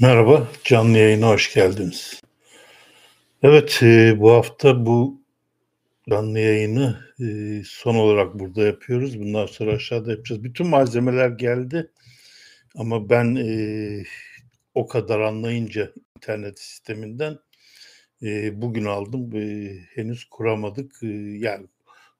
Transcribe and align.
Merhaba, 0.00 0.48
canlı 0.64 0.98
yayına 0.98 1.28
hoş 1.28 1.54
geldiniz. 1.54 2.20
Evet, 3.42 3.78
e, 3.82 4.20
bu 4.20 4.32
hafta 4.32 4.86
bu 4.86 5.22
canlı 6.10 6.38
yayını 6.38 7.00
e, 7.20 7.62
son 7.66 7.94
olarak 7.94 8.38
burada 8.38 8.62
yapıyoruz. 8.62 9.20
Bundan 9.20 9.46
sonra 9.46 9.72
aşağıda 9.72 10.10
yapacağız. 10.10 10.44
Bütün 10.44 10.66
malzemeler 10.66 11.28
geldi 11.28 11.90
ama 12.74 13.10
ben 13.10 13.36
e, 13.36 14.04
o 14.74 14.86
kadar 14.86 15.20
anlayınca 15.20 15.92
internet 16.16 16.60
sisteminden 16.60 17.38
bugün 18.52 18.84
aldım. 18.84 19.32
Henüz 19.94 20.24
kuramadık. 20.24 20.98
Yani 21.42 21.66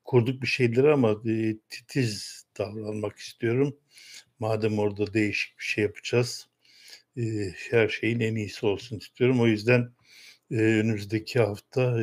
kurduk 0.04 0.42
bir 0.42 0.46
şeyleri 0.46 0.92
ama 0.92 1.22
titiz 1.70 2.44
davranmak 2.58 3.18
istiyorum. 3.18 3.76
Madem 4.38 4.78
orada 4.78 5.14
değişik 5.14 5.58
bir 5.58 5.64
şey 5.64 5.84
yapacağız 5.84 6.47
her 7.70 7.88
şeyin 7.88 8.20
en 8.20 8.34
iyisi 8.34 8.66
olsun 8.66 8.98
istiyorum. 8.98 9.40
O 9.40 9.46
yüzden 9.46 9.92
önümüzdeki 10.50 11.40
hafta 11.40 11.98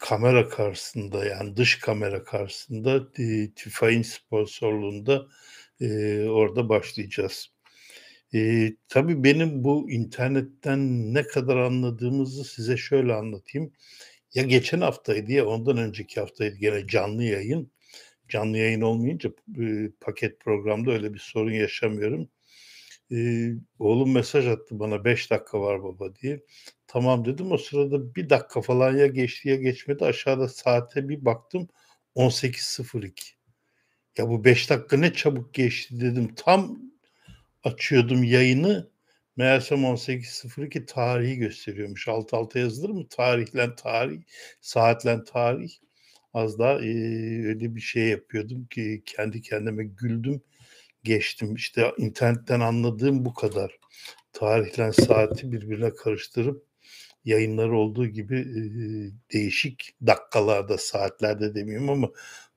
kamera 0.00 0.48
karşısında 0.48 1.24
yani 1.24 1.56
dış 1.56 1.78
kamera 1.78 2.24
karşısında 2.24 3.08
e, 3.18 3.50
TÜFA'nın 3.56 4.02
sponsorluğunda 4.02 5.26
orada 6.30 6.68
başlayacağız. 6.68 7.48
E, 8.34 8.72
tabii 8.88 9.24
benim 9.24 9.64
bu 9.64 9.90
internetten 9.90 11.14
ne 11.14 11.22
kadar 11.22 11.56
anladığımızı 11.56 12.44
size 12.44 12.76
şöyle 12.76 13.14
anlatayım. 13.14 13.72
Ya 14.34 14.42
geçen 14.42 14.80
haftaydı 14.80 15.32
ya 15.32 15.46
ondan 15.46 15.76
önceki 15.78 16.20
haftaydı 16.20 16.56
gene 16.56 16.86
canlı 16.86 17.24
yayın 17.24 17.70
canlı 18.28 18.58
yayın 18.58 18.80
olmayınca 18.80 19.30
e, 19.60 19.90
paket 20.00 20.40
programda 20.40 20.92
öyle 20.92 21.14
bir 21.14 21.18
sorun 21.18 21.52
yaşamıyorum. 21.52 22.28
E, 23.12 23.50
oğlum 23.78 24.12
mesaj 24.12 24.46
attı 24.46 24.80
bana 24.80 25.04
5 25.04 25.30
dakika 25.30 25.60
var 25.60 25.82
baba 25.82 26.16
diye. 26.16 26.44
Tamam 26.86 27.24
dedim 27.24 27.52
o 27.52 27.58
sırada 27.58 28.14
bir 28.14 28.30
dakika 28.30 28.60
falan 28.62 28.96
ya 28.96 29.06
geçti 29.06 29.48
ya 29.48 29.56
geçmedi. 29.56 30.04
Aşağıda 30.04 30.48
saate 30.48 31.08
bir 31.08 31.24
baktım 31.24 31.68
18.02. 32.16 33.12
Ya 34.18 34.28
bu 34.28 34.44
5 34.44 34.70
dakika 34.70 34.96
ne 34.96 35.12
çabuk 35.12 35.54
geçti 35.54 36.00
dedim. 36.00 36.34
Tam 36.36 36.78
açıyordum 37.64 38.24
yayını. 38.24 38.90
Meğersem 39.36 39.78
18.02 39.78 40.86
tarihi 40.86 41.36
gösteriyormuş. 41.36 42.08
Alt 42.08 42.34
alta 42.34 42.58
yazılır 42.58 42.90
mı? 42.90 43.08
Tarihlen 43.08 43.76
tarih, 43.76 44.22
saatlen 44.60 45.24
tarih. 45.24 45.70
Az 46.34 46.58
daha 46.58 46.72
e, 46.72 46.88
öyle 47.46 47.74
bir 47.74 47.80
şey 47.80 48.08
yapıyordum 48.08 48.66
ki 48.66 49.02
kendi 49.06 49.42
kendime 49.42 49.84
güldüm 49.84 50.42
geçtim. 51.06 51.54
İşte 51.54 51.92
internetten 51.98 52.60
anladığım 52.60 53.24
bu 53.24 53.34
kadar. 53.34 53.78
Tarihlen 54.32 54.90
saati 54.90 55.52
birbirine 55.52 55.94
karıştırıp 55.94 56.66
yayınlar 57.24 57.68
olduğu 57.68 58.06
gibi 58.06 58.36
e, 58.36 58.60
değişik 59.32 59.94
dakikalarda, 60.06 60.78
saatlerde 60.78 61.54
demiyorum 61.54 61.90
ama 61.90 62.10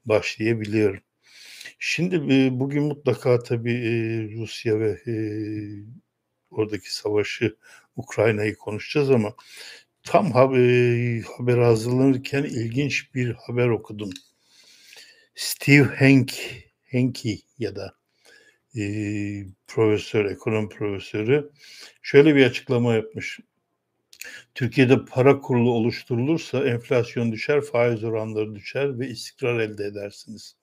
başlayabiliyorum. 0.06 1.02
Şimdi 1.80 2.16
e, 2.16 2.60
bugün 2.60 2.84
mutlaka 2.84 3.40
tabii 3.44 3.74
e, 3.74 3.92
Rusya 4.38 4.80
ve 4.80 4.90
e, 5.08 5.14
oradaki 6.52 6.96
savaşı, 6.96 7.58
Ukrayna'yı 7.96 8.56
konuşacağız 8.56 9.12
ama 9.12 9.36
tam 10.04 10.32
haber, 10.32 11.22
haber 11.38 11.58
hazırlanırken 11.58 12.44
ilginç 12.44 13.16
bir 13.16 13.34
haber 13.34 13.68
okudum. 13.68 14.10
Steve 15.36 15.96
Hank, 15.96 16.34
Henke 16.84 17.38
ya 17.60 17.76
da 17.76 17.99
e, 18.78 18.84
profesör, 19.68 20.26
ekonomi 20.26 20.70
profesörü 20.70 21.52
şöyle 22.02 22.36
bir 22.36 22.46
açıklama 22.46 22.94
yapmış. 22.94 23.40
Türkiye'de 24.56 25.06
para 25.06 25.40
kurulu 25.40 25.72
oluşturulursa 25.72 26.66
enflasyon 26.66 27.32
düşer, 27.32 27.62
faiz 27.62 28.04
oranları 28.04 28.56
düşer 28.56 29.00
ve 29.00 29.08
istikrar 29.08 29.60
elde 29.60 29.86
edersiniz. 29.86 30.56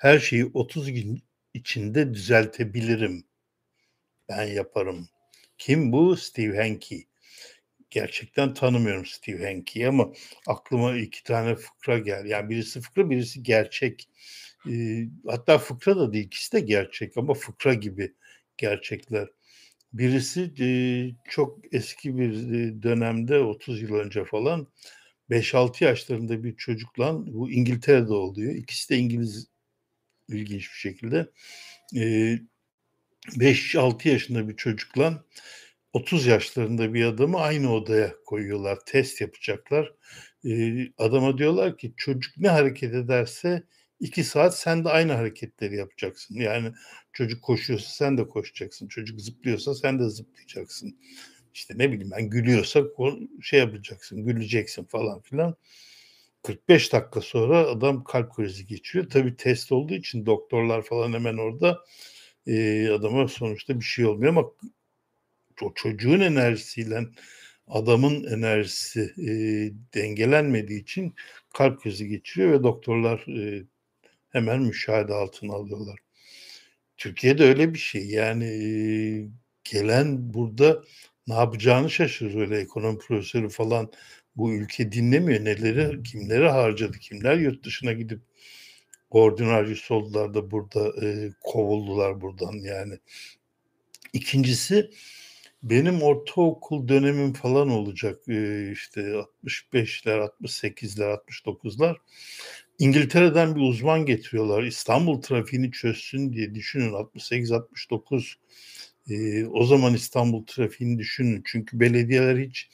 Her 0.00 0.18
şeyi 0.18 0.50
30 0.54 0.92
gün 0.92 1.22
içinde 1.54 2.14
düzeltebilirim. 2.14 3.24
Ben 4.28 4.44
yaparım. 4.44 5.08
Kim 5.58 5.92
bu? 5.92 6.16
Steve 6.16 6.56
Hanke 6.56 7.06
gerçekten 7.90 8.54
tanımıyorum 8.54 9.06
Steve 9.06 9.46
Hanke'yi 9.46 9.88
ama 9.88 10.12
aklıma 10.46 10.96
iki 10.96 11.22
tane 11.24 11.54
fıkra 11.54 11.98
gel. 11.98 12.24
Yani 12.24 12.50
birisi 12.50 12.80
fıkra, 12.80 13.10
birisi 13.10 13.42
gerçek. 13.42 14.08
Hatta 15.26 15.58
fıkra 15.58 15.96
da 15.96 16.12
değil, 16.12 16.26
ikisi 16.26 16.52
de 16.52 16.60
gerçek 16.60 17.16
ama 17.16 17.34
fıkra 17.34 17.74
gibi 17.74 18.14
gerçekler. 18.56 19.28
Birisi 19.92 20.54
çok 21.28 21.74
eski 21.74 22.18
bir 22.18 22.32
dönemde 22.82 23.38
30 23.38 23.82
yıl 23.82 23.94
önce 23.94 24.24
falan 24.24 24.66
5-6 25.30 25.84
yaşlarında 25.84 26.44
bir 26.44 26.56
çocukla 26.56 27.26
bu 27.26 27.50
İngiltere'de 27.50 28.12
oluyor. 28.12 28.54
İkisi 28.54 28.90
de 28.90 28.96
İngiliz 28.96 29.46
ilginç 30.28 30.62
bir 30.62 30.78
şekilde. 30.78 31.30
E, 31.96 32.38
5-6 33.36 34.08
yaşında 34.08 34.48
bir 34.48 34.56
çocukla 34.56 35.24
30 35.92 36.26
yaşlarında 36.26 36.94
bir 36.94 37.04
adamı 37.04 37.40
aynı 37.40 37.74
odaya 37.74 38.14
koyuyorlar. 38.26 38.78
Test 38.86 39.20
yapacaklar. 39.20 39.92
Adama 40.98 41.38
diyorlar 41.38 41.78
ki 41.78 41.94
çocuk 41.96 42.38
ne 42.38 42.48
hareket 42.48 42.94
ederse 42.94 43.62
iki 44.00 44.24
saat 44.24 44.58
sen 44.58 44.84
de 44.84 44.88
aynı 44.88 45.12
hareketleri 45.12 45.76
yapacaksın. 45.76 46.34
Yani 46.34 46.72
çocuk 47.12 47.42
koşuyorsa 47.42 47.90
sen 47.90 48.18
de 48.18 48.28
koşacaksın. 48.28 48.88
Çocuk 48.88 49.20
zıplıyorsa 49.20 49.74
sen 49.74 49.98
de 49.98 50.08
zıplayacaksın. 50.08 50.98
İşte 51.54 51.74
ne 51.78 51.92
bileyim 51.92 52.10
ben 52.10 52.30
gülüyorsa 52.30 52.82
şey 53.42 53.60
yapacaksın, 53.60 54.24
güleceksin 54.24 54.84
falan 54.84 55.20
filan. 55.20 55.56
45 56.42 56.92
dakika 56.92 57.20
sonra 57.20 57.58
adam 57.58 58.04
kalp 58.04 58.34
krizi 58.34 58.66
geçiriyor. 58.66 59.10
Tabii 59.10 59.36
test 59.36 59.72
olduğu 59.72 59.94
için 59.94 60.26
doktorlar 60.26 60.82
falan 60.82 61.12
hemen 61.12 61.36
orada 61.36 61.84
e, 62.46 62.88
adama 62.88 63.28
sonuçta 63.28 63.80
bir 63.80 63.84
şey 63.84 64.06
olmuyor 64.06 64.32
ama 64.32 64.50
o 65.62 65.72
çocuğun 65.74 66.20
enerjisiyle 66.20 67.00
adamın 67.68 68.24
enerjisi 68.24 69.00
e, 69.18 69.30
dengelenmediği 69.94 70.82
için 70.82 71.14
kalp 71.54 71.80
krizi 71.80 72.08
geçiriyor 72.08 72.52
ve 72.52 72.62
doktorlar 72.62 73.18
e, 73.28 73.64
hemen 74.36 74.62
müşahede 74.62 75.14
altına 75.14 75.54
alıyorlar. 75.54 75.98
Türkiye'de 76.96 77.44
öyle 77.44 77.74
bir 77.74 77.78
şey 77.78 78.06
yani 78.06 78.44
e, 78.44 78.68
gelen 79.64 80.34
burada 80.34 80.82
ne 81.26 81.34
yapacağını 81.34 81.90
şaşırır 81.90 82.40
öyle 82.40 82.58
ekonomi 82.58 82.98
profesörü 82.98 83.48
falan 83.48 83.92
bu 84.36 84.52
ülke 84.52 84.92
dinlemiyor 84.92 85.44
neleri 85.44 86.02
kimleri 86.02 86.48
harcadı 86.48 86.98
kimler 86.98 87.36
yurt 87.36 87.64
dışına 87.64 87.92
gidip 87.92 88.20
koordinatör 89.10 89.86
oldular 89.90 90.34
da 90.34 90.50
burada 90.50 91.06
e, 91.06 91.30
kovuldular 91.40 92.20
buradan 92.20 92.52
yani. 92.52 92.98
İkincisi 94.12 94.90
benim 95.62 96.02
ortaokul 96.02 96.88
dönemim 96.88 97.32
falan 97.32 97.68
olacak 97.68 98.20
işte 98.72 99.00
65'ler, 99.44 100.28
68'ler, 100.42 101.18
69'lar. 101.46 101.96
İngiltere'den 102.78 103.56
bir 103.56 103.60
uzman 103.60 104.06
getiriyorlar. 104.06 104.62
İstanbul 104.62 105.22
trafiğini 105.22 105.72
çözsün 105.72 106.32
diye 106.32 106.54
düşünün 106.54 106.92
68-69 106.92 108.36
o 109.52 109.66
zaman 109.66 109.94
İstanbul 109.94 110.46
trafiğini 110.46 110.98
düşünün. 110.98 111.42
Çünkü 111.46 111.80
belediyeler 111.80 112.38
hiç 112.38 112.68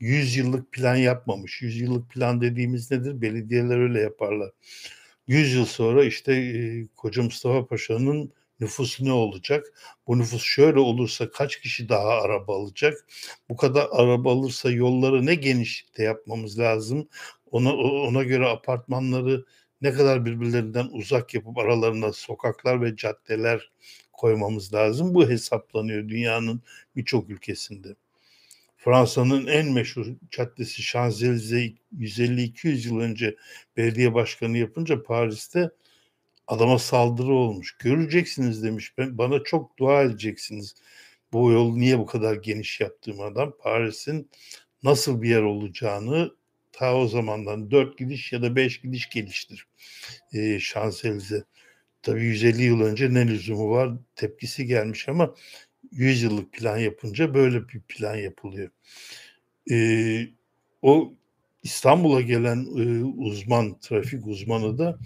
100 0.00 0.36
yıllık 0.36 0.72
plan 0.72 0.96
yapmamış. 0.96 1.62
100 1.62 1.80
yıllık 1.80 2.10
plan 2.10 2.40
dediğimiz 2.40 2.90
nedir? 2.90 3.20
Belediyeler 3.20 3.78
öyle 3.78 4.00
yaparlar. 4.00 4.50
100 5.26 5.54
yıl 5.54 5.64
sonra 5.64 6.04
işte 6.04 6.32
e, 6.34 6.86
Koca 6.96 7.22
Mustafa 7.22 7.66
Paşa'nın 7.66 8.32
nüfus 8.60 9.00
ne 9.00 9.12
olacak? 9.12 9.64
Bu 10.06 10.18
nüfus 10.18 10.42
şöyle 10.42 10.78
olursa 10.78 11.30
kaç 11.30 11.60
kişi 11.60 11.88
daha 11.88 12.08
araba 12.08 12.56
alacak? 12.56 13.06
Bu 13.48 13.56
kadar 13.56 13.88
araba 13.92 14.32
alırsa 14.32 14.70
yolları 14.70 15.26
ne 15.26 15.34
genişlikte 15.34 16.02
yapmamız 16.02 16.58
lazım? 16.58 17.08
Ona 17.54 17.74
ona 17.76 18.22
göre 18.22 18.48
apartmanları 18.48 19.44
ne 19.82 19.92
kadar 19.92 20.24
birbirlerinden 20.24 20.88
uzak 20.92 21.34
yapıp 21.34 21.58
aralarına 21.58 22.12
sokaklar 22.12 22.82
ve 22.82 22.96
caddeler 22.96 23.72
koymamız 24.12 24.74
lazım. 24.74 25.14
Bu 25.14 25.28
hesaplanıyor 25.28 26.08
dünyanın 26.08 26.62
birçok 26.96 27.30
ülkesinde. 27.30 27.88
Fransa'nın 28.76 29.46
en 29.46 29.72
meşhur 29.72 30.06
caddesi 30.30 30.82
Şanzelize 30.82 31.72
150-200 31.98 32.88
yıl 32.88 33.00
önce 33.00 33.36
belediye 33.76 34.14
başkanı 34.14 34.58
yapınca 34.58 35.02
Paris'te 35.02 35.70
adama 36.46 36.78
saldırı 36.78 37.32
olmuş. 37.32 37.76
Göreceksiniz 37.78 38.62
demiş. 38.62 38.98
Ben, 38.98 39.18
bana 39.18 39.42
çok 39.42 39.78
dua 39.78 40.02
edeceksiniz. 40.02 40.74
Bu 41.32 41.52
yol 41.52 41.76
niye 41.76 41.98
bu 41.98 42.06
kadar 42.06 42.34
geniş 42.34 42.80
yaptığım 42.80 43.20
adam 43.20 43.52
Paris'in 43.60 44.30
nasıl 44.82 45.22
bir 45.22 45.28
yer 45.28 45.42
olacağını 45.42 46.30
ta 46.74 46.96
o 46.96 47.08
zamandan 47.08 47.72
dört 47.72 47.98
gidiş 47.98 48.32
ya 48.32 48.42
da 48.42 48.56
beş 48.56 48.80
gidiş 48.82 49.10
geliştir. 49.10 49.68
Ee, 50.34 50.60
Şanselize. 50.60 51.44
Tabii 52.02 52.24
150 52.24 52.62
yıl 52.64 52.80
önce 52.82 53.14
ne 53.14 53.28
lüzumu 53.28 53.70
var 53.70 53.92
tepkisi 54.16 54.66
gelmiş 54.66 55.08
ama 55.10 55.34
100 55.92 56.22
yıllık 56.24 56.52
plan 56.54 56.78
yapınca 56.78 57.34
böyle 57.34 57.68
bir 57.70 57.80
plan 57.88 58.16
yapılıyor. 58.16 58.70
Eee, 59.70 60.30
o 60.82 61.14
İstanbul'a 61.62 62.20
gelen, 62.20 62.66
eee, 62.76 63.04
uzman, 63.04 63.80
trafik 63.80 64.26
uzmanı 64.26 64.78
da, 64.78 64.98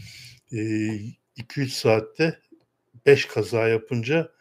eee, 0.53 1.01
2-3 1.37 1.73
saatte 1.73 2.39
5 3.07 3.27
kaza 3.27 3.69
yapınca 3.69 4.33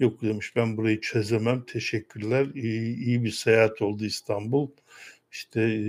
"Yok." 0.00 0.22
demiş, 0.22 0.56
"Ben 0.56 0.76
burayı 0.76 1.00
çözemem, 1.00 1.66
teşekkürler, 1.66 2.46
İyi 2.54 2.96
iyi 2.96 3.24
bir 3.24 3.30
seyahat 3.32 3.82
oldu 3.82 4.04
İstanbul. 4.06 4.70
İşte, 5.36 5.80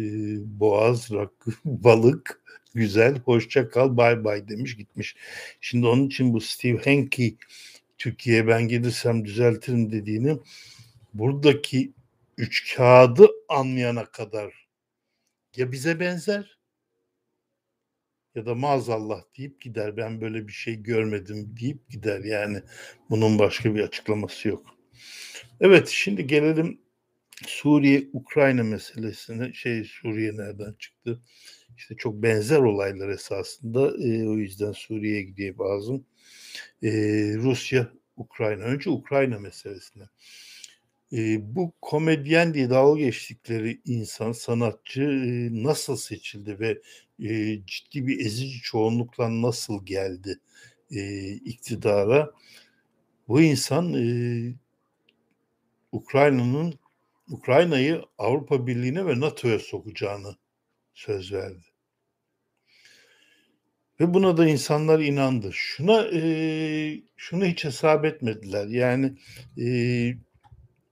boğaz, 0.59 1.11
rakı, 1.11 1.51
balık 1.65 2.41
güzel, 2.73 3.19
hoşça 3.19 3.69
kal, 3.69 3.97
baybay." 3.97 4.47
demiş, 4.47 4.77
gitmiş. 4.77 5.15
Şimdi 5.61 5.87
onun 5.87 6.07
için 6.07 6.33
bu 6.33 6.41
Steve 6.41 6.83
Hanke 6.83 7.35
Türkiye'ye 7.97 8.47
ben 8.47 8.67
gelirsem 8.67 9.25
düzeltirim 9.25 9.91
dediğini 9.91 10.37
buradaki 11.13 11.93
üçkağıdı 12.37 13.27
anlayana 13.49 14.05
kadar 14.05 14.67
ya 15.55 15.71
bize 15.71 15.99
benzer 15.99 16.57
ya 18.35 18.45
da 18.45 18.55
maazallah 18.55 19.21
deyip 19.37 19.61
gider. 19.61 19.97
Ben 19.97 20.21
böyle 20.21 20.47
bir 20.47 20.53
şey 20.53 20.83
görmedim 20.83 21.55
deyip 21.59 21.89
gider. 21.89 22.19
Yani 22.23 22.61
bunun 23.09 23.39
başka 23.39 23.75
bir 23.75 23.81
açıklaması 23.81 24.47
yok. 24.47 24.65
Evet, 25.59 25.87
şimdi 25.87 26.27
gelelim 26.27 26.86
Suriye-Ukrayna 27.45 28.63
meselesine. 28.63 29.53
Şey, 29.53 29.83
Suriye 29.83 30.37
nereden 30.37 30.73
çıktı? 30.79 31.21
İşte 31.77 31.95
çok 31.97 32.23
benzer 32.23 32.59
olaylar 32.59 33.09
esasında. 33.09 33.97
Eee, 33.97 34.27
o 34.27 34.33
yüzden 34.37 34.71
Suriye'ye 34.71 35.21
gideyim 35.23 35.59
lazım. 35.59 36.05
Eee, 36.81 37.35
Rusya, 37.37 37.89
Ukrayna. 38.17 38.63
Önce 38.63 38.89
Ukrayna 38.89 39.39
meselesine. 39.39 40.03
Eee, 41.11 41.39
bu 41.43 41.73
komedyen 41.81 42.53
diye 42.53 42.69
dalga 42.69 42.99
geçtikleri 43.01 43.81
insan, 43.85 44.31
sanatçı, 44.31 45.01
eee, 45.03 45.49
nasıl 45.63 45.95
seçildi 45.97 46.59
ve, 46.59 46.81
eee, 47.19 47.61
ciddi 47.67 48.07
bir 48.07 48.25
ezici 48.25 48.61
çoğunlukla 48.61 49.41
nasıl 49.41 49.85
geldi, 49.85 50.39
eee, 50.91 51.33
iktidara? 51.45 52.31
Bu 53.27 53.41
insan, 53.41 53.93
eee 53.93 54.55
Ukrayna'nın 55.91 56.73
Ukrayna'yı 57.31 58.01
Avrupa 58.17 58.67
Birliği'ne 58.67 59.05
ve 59.05 59.19
NATO'ya 59.19 59.59
sokacağını 59.59 60.35
söz 60.93 61.33
verdi. 61.33 61.65
Ve 63.99 64.13
buna 64.13 64.37
da 64.37 64.47
insanlar 64.47 64.99
inandı. 64.99 65.49
Şuna, 65.53 66.07
eee, 66.09 67.01
şunu 67.17 67.45
hiç 67.45 67.65
hesap 67.65 68.05
etmediler. 68.05 68.67
Yani, 68.67 69.13
eee, 69.57 70.17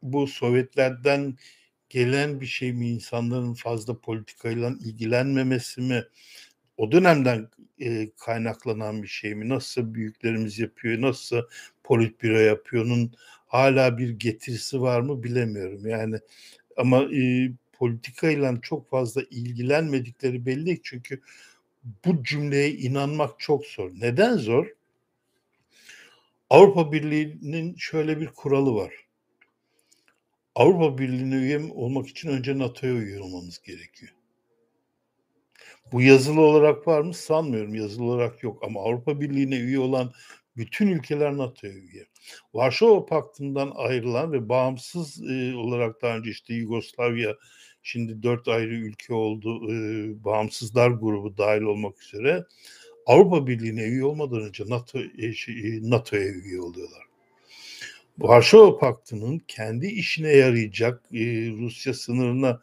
bu 0.02 0.28
Sovyetlerden 0.28 1.38
gelen 1.90 2.42
bir 2.42 2.46
şey 2.46 2.74
mi, 2.74 2.90
insanların 2.90 3.54
fazla 3.54 4.00
politikayla 4.02 4.70
ilgilenmemesi 4.86 5.82
mi, 5.82 6.04
o 6.78 6.92
dönemden, 6.92 7.50
eee, 7.80 8.12
kaynaklanan 8.26 9.04
bir 9.04 9.08
şey 9.08 9.36
mi, 9.36 9.50
nasılsa 9.50 9.94
büyüklerimiz 9.96 10.60
yapıyor, 10.60 11.02
nasılsa 11.02 11.44
politbüro 11.84 12.40
yapıyor'nun 12.40 13.14
hâlâ 13.56 13.98
bir 13.98 14.10
getirisi 14.10 14.81
var 14.81 15.02
mı 15.02 15.24
bilemiyorum. 15.24 15.88
Yani 15.88 16.19
ama, 16.78 17.04
eee, 17.04 17.52
politikayla 17.74 18.62
çok 18.62 18.90
fazla 18.90 19.22
ilgilenmedikleri 19.31 20.46
belli 20.46 20.80
çünkü 20.84 21.22
bu 22.06 22.24
cümleye 22.24 22.72
inanmak 22.72 23.40
çok 23.40 23.66
zor. 23.66 23.92
Neden 24.02 24.38
zor? 24.38 24.68
Avrupa 26.50 26.92
Birliği'nin 26.92 27.75
şöyle 27.75 28.22
bir 28.22 28.28
kuralı 28.28 28.75
var. 28.75 28.94
Avrupa 30.56 30.98
Birliği'ne 30.98 31.36
üye 31.36 31.60
olmak 31.74 32.08
için 32.08 32.30
önce 32.30 32.58
NATO'ya 32.58 32.94
üye 32.94 33.19
olmanız 33.19 33.62
gerekiyor. 33.62 34.12
Bu 35.92 36.01
yazılı 36.01 36.42
olarak 36.42 36.88
var 36.88 37.01
mı? 37.01 37.13
Sanmıyorum. 37.13 37.75
Yazılı 37.75 38.04
olarak 38.06 38.44
yok 38.44 38.63
ama 38.63 38.81
Avrupa 38.81 39.22
Birliği'ne 39.22 39.56
üye 39.56 39.80
olan 39.80 40.13
bütün 40.57 40.88
ülkeler 40.88 41.38
NATO'ya 41.38 41.74
üye. 41.74 42.06
Varşova 42.54 43.06
Paktı'ndan 43.06 43.72
ayrılan 43.75 44.31
ve 44.31 44.50
bağımsız, 44.50 45.22
eee, 45.30 45.56
olarak 45.56 46.02
daha 46.02 46.18
önce 46.18 46.31
işte 46.31 46.54
Yugoslavya, 46.54 47.36
şimdi 47.84 48.24
4 48.24 48.48
ayrı 48.48 48.75
ülke 48.75 49.13
oldu, 49.13 49.72
eee, 49.72 50.24
bağımsızlar 50.25 50.90
grubu 50.92 51.38
dahil 51.38 51.62
olmak 51.62 52.04
üzere 52.04 52.44
Avrupa 53.06 53.48
Birliği'ne 53.48 53.84
üye 53.84 54.06
olmadan 54.06 54.42
önce 54.42 54.63
NATO, 54.68 55.00
şey, 55.36 55.80
NATO'ya 55.84 56.24
üye 56.34 56.62
oluyorlar. 56.62 57.04
Varşova 58.19 58.78
Paktı'nın 58.78 59.40
kendi 59.48 59.88
işine 59.88 60.30
yarayacak, 60.30 61.04
eee, 61.12 61.51
Rusya 61.60 61.94
sınırına 61.94 62.62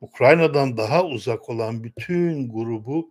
Ukrayna'dan 0.00 0.76
daha 0.76 1.04
uzak 1.06 1.48
olan 1.48 1.84
bütün 1.84 2.48
grubu 2.48 3.10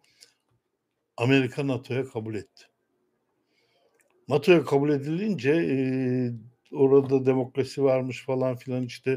Amerika 1.18 1.68
NATO'ya 1.68 2.06
kabul 2.06 2.36
etti. 2.36 2.66
NATO'ya 4.30 4.64
kabul 4.66 4.90
edilince, 4.90 5.54
eee, 5.68 6.34
orada 6.72 7.26
demokrasi 7.26 7.84
varmış 7.84 8.26
falan 8.26 8.56
filan 8.58 8.84
işte, 8.86 9.12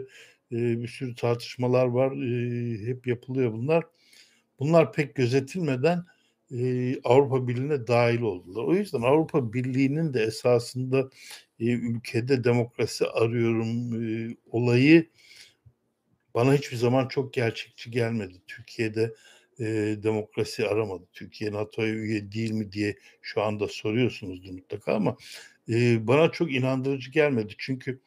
eee, 0.50 0.58
bir 0.82 0.88
sürü 0.88 1.14
tartışmalar 1.14 1.86
var. 1.86 2.12
Eee, 2.16 2.86
hep 2.86 3.06
yapılıyor 3.06 3.52
bunlar. 3.52 3.84
Bunlar 4.60 4.92
pek 4.92 5.14
gözetilmeden, 5.16 6.04
eee, 6.50 7.00
Avrupa 7.04 7.48
Birliği'ne 7.48 7.86
dahil 7.86 8.20
oldular. 8.22 8.64
O 8.64 8.74
yüzden 8.74 9.02
Avrupa 9.02 9.52
Birliği'nin 9.52 10.14
de 10.14 10.22
esasında, 10.24 11.10
eee, 11.58 11.72
ülkede 11.72 12.44
demokrasi 12.44 13.06
arıyorum, 13.06 14.02
eee, 14.02 14.36
olayı 14.50 15.10
bana 16.34 16.54
hiçbir 16.54 16.76
zaman 16.76 17.08
çok 17.08 17.32
gerçekçi 17.34 17.90
gelmedi. 17.90 18.42
Türkiye'de, 18.46 19.14
eee, 19.58 20.02
demokrasi 20.02 20.66
aramadı. 20.68 21.04
Türkiye 21.12 21.52
NATO'ya 21.52 21.94
üye 21.94 22.32
değil 22.32 22.50
mi 22.52 22.72
diye 22.72 22.96
şu 23.22 23.42
anda 23.42 23.68
soruyorsunuzdur 23.68 24.52
mutlaka 24.52 24.94
ama, 24.94 25.16
eee, 25.68 25.98
bana 26.02 26.32
çok 26.32 26.52
inandırıcı 26.54 27.10
gelmedi. 27.10 27.54
Çünkü 27.58 28.00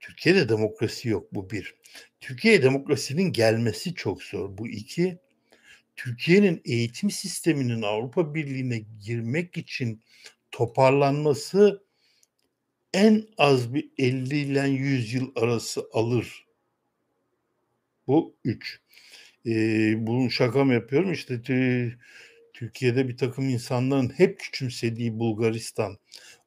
Türkiye'de 0.00 0.48
demokrasi 0.48 1.08
yok, 1.08 1.34
bu 1.34 1.50
1. 1.50 1.74
Türkiye'ye 2.20 2.62
demokrasinin 2.62 3.32
gelmesi 3.32 3.94
çok 3.94 4.22
zor, 4.22 4.58
bu 4.58 4.68
2. 4.68 5.18
Türkiye'nin 5.96 6.62
eğitim 6.64 7.10
sisteminin 7.10 7.82
Avrupa 7.82 8.34
Birliği'ne 8.34 8.78
girmek 9.06 9.56
için 9.58 10.02
toparlanması 10.52 11.84
en 12.94 13.24
az 13.38 13.74
bir 13.74 13.90
50 13.98 14.36
ile 14.38 14.68
100 14.68 15.14
yıl 15.14 15.32
arası 15.36 15.88
alır. 15.92 16.46
Bu 18.06 18.36
3. 18.44 18.80
Eee, 19.48 19.94
bunu 19.98 20.30
şaka 20.30 20.72
yapıyorum? 20.74 21.12
İşte 21.12 21.42
tü 21.42 21.92
Türkiye'de 22.54 23.08
birtakım 23.08 23.48
insanların 23.48 24.08
hep 24.10 24.40
küçümsediği 24.40 25.18
Bulgaristan, 25.18 25.98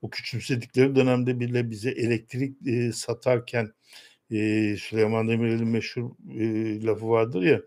o 0.02 0.10
küçümsedikleri 0.10 0.96
dönemde 0.96 1.40
bile 1.40 1.70
bize 1.72 1.92
elektrik, 1.92 2.58
eee, 2.66 2.92
satarken, 2.94 3.72
eee, 4.32 4.78
Süleyman 4.78 5.30
Demirel'in 5.30 5.68
meşhur, 5.68 6.12
eee, 6.30 6.84
lafı 6.84 7.10
vardır 7.10 7.44
ya, 7.44 7.62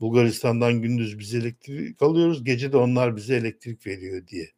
Bulgaristan'dan 0.00 0.82
gündüz 0.82 1.18
biz 1.18 1.34
elektrik 1.34 2.02
alıyoruz, 2.02 2.44
gece 2.44 2.72
de 2.72 2.76
onlar 2.78 3.16
bize 3.16 3.36
elektrik 3.36 3.86
veriyor 3.88 4.28
diye. 4.28 4.48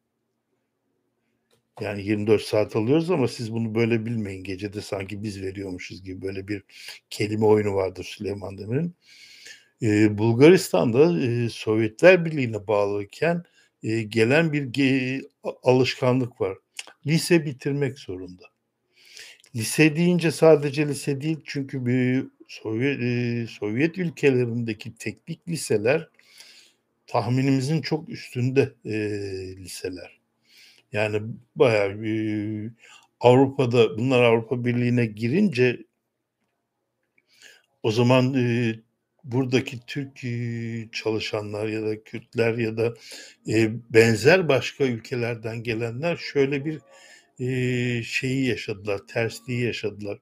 Yani 1.80 2.02
24 2.06 2.42
saat 2.42 2.76
alıyoruz 2.76 3.10
ama 3.10 3.28
siz 3.28 3.52
bunu 3.52 3.74
böyle 3.74 4.06
bilmeyin. 4.06 4.44
Gece 4.44 4.72
de 4.72 4.80
sanki 4.80 5.22
biz 5.22 5.42
veriyormuşuz 5.42 6.02
gibi 6.02 6.22
böyle 6.22 6.48
bir 6.48 6.62
kelime 7.10 7.44
oyunu 7.46 7.74
vardır 7.74 8.04
Süleyman 8.04 8.58
Demirel'in. 8.58 8.94
Eee, 9.80 10.18
Bulgaristan'da, 10.18 11.18
eee, 11.20 11.48
Sovyetler 11.48 12.24
Birliği'ne 12.24 12.66
bağlıyken, 12.66 13.42
eee, 13.82 14.02
gelen 14.02 14.52
bir 14.52 14.62
ge 14.64 15.20
alışkanlık 15.62 16.40
var. 16.40 16.58
Lise 17.06 17.46
bitirmek 17.46 17.98
zorunda. 17.98 18.44
Lise 19.56 19.96
deyince 19.96 20.30
sadece 20.30 20.88
lise 20.88 21.20
değil 21.20 21.38
çünkü 21.46 21.86
bir 21.86 22.26
Sovyet, 22.48 23.00
eee, 23.00 23.46
Sovyet 23.46 23.98
ülkelerindeki 23.98 24.94
teknik 24.94 25.48
liseler 25.48 26.08
tahminimizin 27.06 27.82
çok 27.82 28.08
üstünde, 28.10 28.74
eee, 28.84 29.56
liseler. 29.58 30.20
Yani 30.92 31.22
bayağı, 31.56 32.04
eee, 32.04 32.70
Avrupa'da 33.20 33.98
bunlar 33.98 34.22
Avrupa 34.22 34.64
Birliği'ne 34.66 35.06
girince 35.06 35.78
o 37.82 37.90
zaman, 37.90 38.34
eee, 38.34 38.80
buradaki 39.24 39.80
Türk, 39.86 40.16
çalışanlar 40.92 41.68
ya 41.68 41.82
da 41.82 42.04
Kürtler 42.04 42.54
ya 42.58 42.76
da, 42.76 42.94
eee, 43.46 43.70
benzer 43.90 44.48
başka 44.48 44.84
ülkelerden 44.84 45.62
gelenler 45.62 46.16
şöyle 46.16 46.64
bir, 46.64 46.80
eee, 47.38 48.02
şeyi 48.04 48.46
yaşadılar, 48.46 49.00
tersliği 49.08 49.62
yaşadılar. 49.64 50.18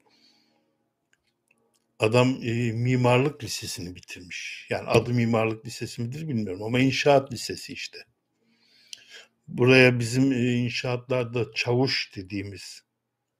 Adam, 1.98 2.38
eee, 2.42 2.72
mimarlık 2.72 3.44
lisesini 3.44 3.96
bitirmiş. 3.96 4.66
Yani 4.70 4.88
adı 4.88 5.14
mimarlık 5.14 5.66
lisesi 5.66 6.02
midir 6.02 6.28
bilmiyorum 6.28 6.62
ama 6.62 6.80
inşaat 6.80 7.32
lisesi 7.32 7.72
işte. 7.72 7.98
Buraya 9.48 9.98
bizim, 9.98 10.32
eee, 10.32 10.52
inşaatlarda 10.52 11.46
çavuş 11.54 12.12
dediğimiz 12.16 12.82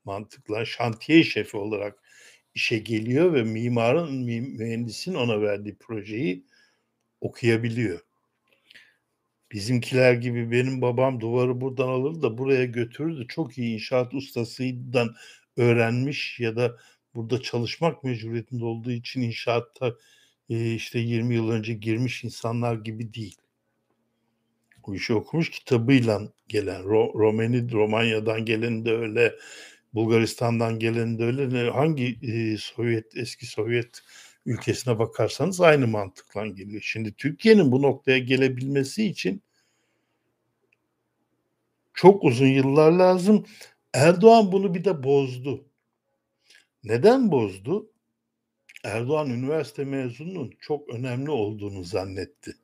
mantıkla 0.04 0.64
şantiye 0.64 1.24
şefi 1.24 1.56
olarak 1.56 1.98
işe 2.58 2.78
geliyor 2.78 3.34
ve 3.34 3.42
mimarın, 3.42 4.14
mühendisin 4.58 5.14
ona 5.14 5.40
verdiği 5.40 5.76
projeyi 5.76 6.44
okuyabiliyor. 7.20 8.00
Bizimkiler 9.52 10.12
gibi 10.12 10.50
benim 10.50 10.82
babam 10.82 11.20
duvarı 11.20 11.60
buradan 11.60 11.88
alır 11.88 12.22
da 12.22 12.38
buraya 12.38 12.64
götürürdü. 12.64 13.26
Çok 13.28 13.58
iyi 13.58 13.74
inşaat 13.74 14.14
ustasıydan 14.14 15.14
öğrenmiş 15.56 16.40
ya 16.40 16.56
da 16.56 16.76
burada 17.14 17.42
çalışmak 17.42 18.04
mecburiyetinde 18.04 18.64
olduğu 18.64 18.90
için 18.90 19.20
inşaatta 19.20 19.94
e, 20.48 20.74
işte 20.74 20.98
20 20.98 21.34
yıl 21.34 21.50
önce 21.50 21.74
girmiş 21.74 22.24
insanlar 22.24 22.74
gibi 22.74 23.14
değil. 23.14 23.36
Bu 24.86 24.94
işi 24.94 25.14
okumuş 25.14 25.50
kitabıyla 25.50 26.22
gelen 26.48 26.82
Ro- 26.82 27.18
Romani 27.18 27.72
Romanya'dan 27.72 28.44
gelen 28.44 28.84
de 28.84 28.92
öyle 28.92 29.34
Bulgaristan'dan 29.98 30.78
gelen 30.78 31.18
de 31.18 31.24
öyle 31.24 31.70
hangi 31.70 32.18
e, 32.22 32.56
Sovyet 32.56 33.16
eski 33.16 33.46
Sovyet 33.46 34.00
ülkesine 34.46 34.98
bakarsanız 34.98 35.60
aynı 35.60 35.86
mantıkla 35.86 36.46
geliyor. 36.46 36.82
Şimdi 36.84 37.12
Türkiye'nin 37.12 37.72
bu 37.72 37.82
noktaya 37.82 38.18
gelebilmesi 38.18 39.06
için 39.06 39.42
çok 41.94 42.24
uzun 42.24 42.46
yıllar 42.46 42.92
lazım. 42.92 43.46
Erdoğan 43.94 44.52
bunu 44.52 44.74
bir 44.74 44.84
de 44.84 45.02
bozdu. 45.02 45.64
Neden 46.84 47.30
bozdu? 47.30 47.90
Erdoğan 48.84 49.30
üniversite 49.30 49.84
mezununun 49.84 50.52
çok 50.60 50.88
önemli 50.88 51.30
olduğunu 51.30 51.84
zannetti. 51.84 52.56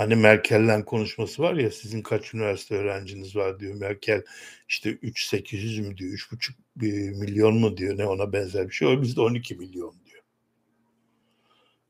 Hani 0.00 0.16
Merkel'le 0.16 0.84
konuşması 0.84 1.42
var 1.42 1.54
ya 1.54 1.70
sizin 1.70 2.02
kaç 2.02 2.34
üniversite 2.34 2.74
öğrenciniz 2.74 3.36
var 3.36 3.60
diyor. 3.60 3.74
Merkel 3.74 4.22
işte 4.68 4.90
3800 4.90 5.78
mü 5.78 5.96
diyor, 5.96 6.12
3,5 6.12 7.18
milyon 7.18 7.56
mu 7.56 7.76
diyor 7.76 7.98
ne 7.98 8.06
ona 8.06 8.32
benzer 8.32 8.68
bir 8.68 8.72
şey. 8.72 8.88
O 8.88 9.02
bizde 9.02 9.20
12 9.20 9.54
milyon 9.54 9.94
diyor. 10.04 10.22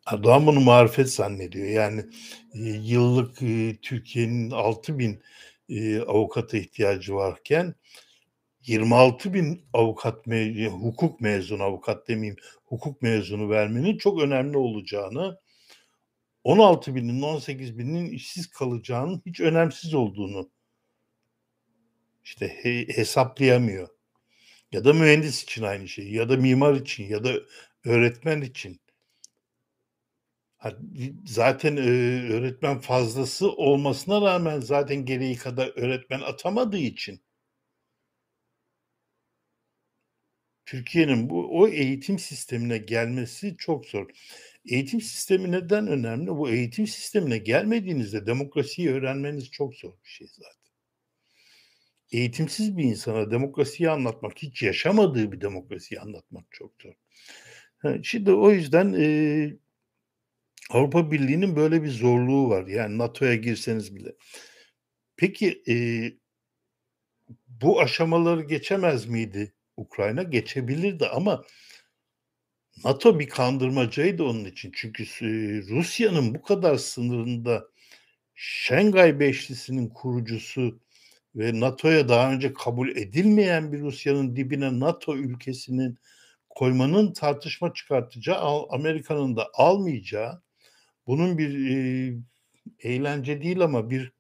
Erdoğan 0.07 0.47
bunu 0.47 0.61
marifet 0.61 1.13
zannediyor. 1.13 1.67
Yani 1.67 2.05
e, 2.55 2.61
yıllık 2.69 3.43
e, 3.43 3.77
Türkiye'nin 3.83 4.51
6 4.51 4.99
bin 4.99 5.23
e, 5.69 6.01
avukata 6.01 6.57
ihtiyacı 6.57 7.15
varken 7.15 7.75
26 8.67 9.35
bin 9.35 9.65
avukat 9.73 10.27
me 10.27 10.67
hukuk 10.67 11.21
mezunu 11.21 11.63
avukat 11.63 12.09
demeyeyim 12.09 12.37
hukuk 12.65 13.03
mezunu 13.03 13.51
vermenin 13.51 13.99
çok 13.99 14.23
önemli 14.23 14.57
olacağını 14.57 15.40
16 16.45 16.95
binin 16.95 17.23
18 17.23 17.79
binin 17.79 18.11
işsiz 18.11 18.51
kalacağının 18.51 19.23
hiç 19.27 19.41
önemsiz 19.41 19.95
olduğunu 19.95 20.51
işte 22.25 22.49
he, 22.49 22.89
hesaplayamıyor. 22.89 23.89
Ya 24.73 24.85
da 24.85 24.93
mühendis 24.93 25.43
için 25.43 25.63
aynı 25.63 25.89
şey 25.89 26.13
ya 26.13 26.29
da 26.29 26.37
mimar 26.37 26.75
için 26.75 27.05
ya 27.05 27.25
da 27.25 27.33
öğretmen 27.85 28.41
için. 28.41 28.81
Zaten 31.27 31.77
e, 31.77 31.81
öğretmen 32.33 32.79
fazlası 32.79 33.53
olmasına 33.53 34.21
rağmen 34.21 34.61
zaten 34.61 35.05
gereği 35.05 35.37
kadar 35.37 35.69
öğretmen 35.77 36.21
atamadığı 36.21 36.79
için 36.79 37.23
Türkiye'nin 40.67 41.31
bu 41.31 41.61
o 41.61 41.69
eğitim 41.69 42.19
sistemine 42.19 42.79
gelmesi 42.79 43.57
çok 43.59 43.87
zor. 43.87 44.07
Eğitim 44.65 45.01
sistemi 45.01 45.53
neden 45.53 45.87
önemli? 45.87 46.29
Bu 46.31 46.51
eğitim 46.51 46.87
sistemine 46.87 47.39
gelmediğinizde 47.39 48.27
demokrasiyi 48.27 48.91
öğrenmeniz 48.91 49.51
çok 49.51 49.75
zor 49.75 49.93
bir 50.05 50.09
şey 50.09 50.27
zaten. 50.27 50.61
Eğitimsiz 52.13 52.77
bir 52.77 52.85
insana 52.85 53.31
demokrasiyi 53.31 53.91
anlatmak, 53.91 54.33
hiç 54.37 54.63
yaşamadığı 54.63 55.33
bir 55.33 55.41
demokrasiyi 55.41 56.01
anlatmak 56.01 56.45
çok 56.51 56.73
zor. 56.83 56.95
Şimdi 58.03 58.33
o 58.33 58.51
yüzden 58.51 58.95
e, 58.99 59.51
Avrupa 60.71 61.11
Birliği'nin 61.11 61.57
böyle 61.57 61.83
bir 61.83 61.91
zorluğu 61.91 62.51
var. 62.51 62.67
Yani 62.67 62.99
NATO'ya 62.99 63.35
girseniz 63.35 63.97
bile. 63.97 64.13
Peki 65.17 65.63
e, 65.69 65.75
bu 67.49 67.81
aşamaları 67.81 68.43
geçemez 68.43 69.07
miydi 69.07 69.53
Ukrayna? 69.77 70.23
Geçebilirdi 70.23 71.07
ama 71.07 71.45
NATO 72.85 73.19
bir 73.19 73.29
kandırmacaydı 73.29 74.25
onun 74.25 74.45
için. 74.45 74.73
Çünkü 74.75 75.05
Rusya'nın 75.69 76.35
bu 76.35 76.43
kadar 76.43 76.77
sınırında 76.77 77.69
Şengay 78.35 79.21
Beşlisi'nin 79.21 79.89
kurucusu 79.89 80.81
ve 81.35 81.61
NATO'ya 81.61 82.09
daha 82.09 82.33
önce 82.33 82.53
kabul 82.53 82.89
edilmeyen 82.89 83.73
bir 83.73 83.81
Rusya'nın 83.81 84.37
dibine 84.37 84.81
NATO 84.81 85.17
ülkesinin 85.17 85.99
koymanın 86.49 87.13
tartışma 87.13 87.75
çıkartacağı, 87.75 88.67
Amerika'nın 88.71 89.37
da 89.37 89.49
almayacağı, 89.55 90.43
bunun 91.07 91.39
bir 91.39 91.71
e, 91.71 92.15
eğlence 92.81 93.43
değil 93.43 93.61
ama 93.61 93.91
bir 93.91 94.13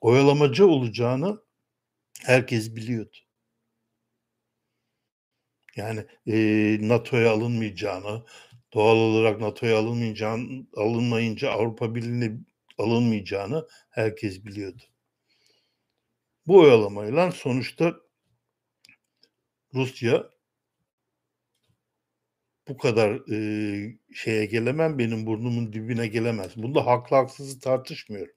oyalamacı 0.00 0.66
olacağını 0.66 1.42
herkes 2.24 2.76
biliyordu. 2.76 3.16
Yani 5.76 6.06
e, 6.26 6.36
NATO'ya 6.88 7.32
alınmayacağını, 7.32 8.22
doğal 8.74 8.96
olarak 8.96 9.40
NATO'ya 9.40 9.78
alınmayacağını, 9.78 10.66
alınmayınca 10.76 11.50
Avrupa 11.50 11.94
Birliği'ne 11.94 12.32
alınmayacağını 12.78 13.68
herkes 13.90 14.44
biliyordu. 14.44 14.82
Bu 16.46 16.58
oyalamayla 16.58 17.32
sonuçta 17.32 17.94
Rusya 19.74 20.30
bu 22.68 22.76
kadar 22.76 23.32
e, 23.32 23.96
şeye 24.14 24.46
gelemem, 24.46 24.98
benim 24.98 25.26
burnumun 25.26 25.72
dibine 25.72 26.06
gelemez. 26.06 26.56
Bunda 26.56 26.86
haklı 26.86 27.16
haksızı 27.16 27.60
tartışmıyorum. 27.60 28.34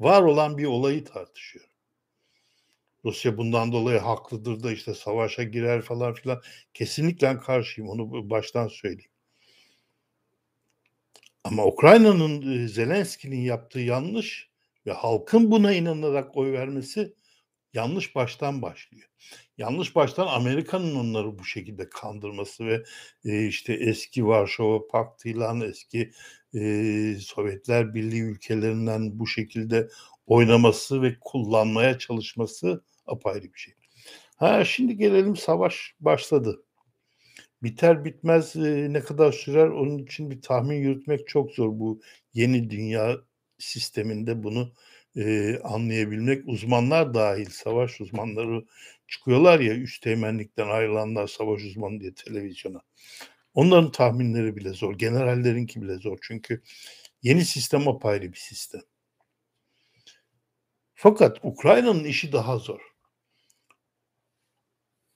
Var 0.00 0.22
olan 0.22 0.58
bir 0.58 0.64
olayı 0.66 1.04
tartışıyor. 1.04 1.67
Rusya 3.04 3.36
bundan 3.36 3.72
dolayı 3.72 3.98
haklıdır 3.98 4.62
da 4.62 4.72
işte 4.72 4.94
savaşa 4.94 5.42
girer 5.42 5.82
falan 5.82 6.14
filan. 6.14 6.42
Kesinlikle 6.74 7.38
karşıyım 7.38 7.90
onu 7.90 8.30
baştan 8.30 8.68
söyleyeyim. 8.68 9.10
Ama 11.44 11.66
Ukrayna'nın 11.66 12.66
Zelenski'nin 12.66 13.40
yaptığı 13.40 13.80
yanlış 13.80 14.48
ve 14.86 14.92
halkın 14.92 15.50
buna 15.50 15.72
inanarak 15.72 16.36
oy 16.36 16.52
vermesi 16.52 17.14
yanlış 17.74 18.14
baştan 18.14 18.62
başlıyor. 18.62 19.08
Yanlış 19.58 19.94
baştan 19.96 20.26
Amerika'nın 20.26 20.94
onları 20.94 21.38
bu 21.38 21.44
şekilde 21.44 21.88
kandırması 21.88 22.66
ve 22.66 22.82
e, 23.24 23.46
işte 23.46 23.72
eski 23.72 24.26
Varşova 24.26 24.86
Paktı'yla 24.86 25.66
eski 25.66 26.12
e, 26.54 26.60
Sovyetler 27.20 27.94
Birliği 27.94 28.22
ülkelerinden 28.22 29.18
bu 29.18 29.26
şekilde 29.26 29.88
oynaması 30.28 31.02
ve 31.02 31.16
kullanmaya 31.20 31.98
çalışması 31.98 32.84
apayrı 33.06 33.44
bir 33.44 33.58
şey. 33.58 33.74
Ha 34.36 34.64
şimdi 34.64 34.96
gelelim 34.96 35.36
savaş 35.36 35.94
başladı. 36.00 36.62
Biter 37.62 38.04
bitmez 38.04 38.56
e, 38.56 38.92
ne 38.92 39.00
kadar 39.00 39.32
sürer 39.32 39.68
onun 39.68 39.98
için 39.98 40.30
bir 40.30 40.42
tahmin 40.42 40.76
yürütmek 40.76 41.28
çok 41.28 41.52
zor 41.52 41.68
bu 41.68 42.00
yeni 42.34 42.70
dünya 42.70 43.16
sisteminde 43.58 44.42
bunu 44.42 44.72
e, 45.16 45.58
anlayabilmek. 45.64 46.48
Uzmanlar 46.48 47.14
dahil 47.14 47.50
savaş 47.50 48.00
uzmanları 48.00 48.64
çıkıyorlar 49.08 49.60
ya 49.60 49.74
üst 49.74 50.02
teğmenlikten 50.02 50.68
ayrılanlar 50.68 51.26
savaş 51.26 51.64
uzmanı 51.64 52.00
diye 52.00 52.14
televizyona. 52.14 52.80
Onların 53.54 53.92
tahminleri 53.92 54.56
bile 54.56 54.70
zor. 54.70 54.98
Generallerinki 54.98 55.82
bile 55.82 55.96
zor. 55.96 56.18
Çünkü 56.22 56.62
yeni 57.22 57.44
sistem 57.44 57.88
apayrı 57.88 58.32
bir 58.32 58.38
sistem. 58.38 58.80
Fakat 61.00 61.38
Ukrayna'nın 61.42 62.04
işi 62.04 62.32
daha 62.32 62.58
zor. 62.58 62.80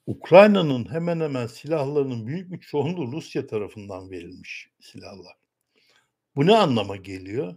Ukrayna'nın 0.05 0.91
hemen 0.93 1.19
hemen 1.19 1.47
silahlarının 1.47 2.27
büyük 2.27 2.51
bir 2.51 2.59
çoğunluğu 2.59 3.11
Rusya 3.11 3.47
tarafından 3.47 4.11
verilmiş 4.11 4.69
silahlar. 4.81 5.35
Bu 6.35 6.47
ne 6.47 6.57
anlama 6.57 6.95
geliyor? 6.95 7.55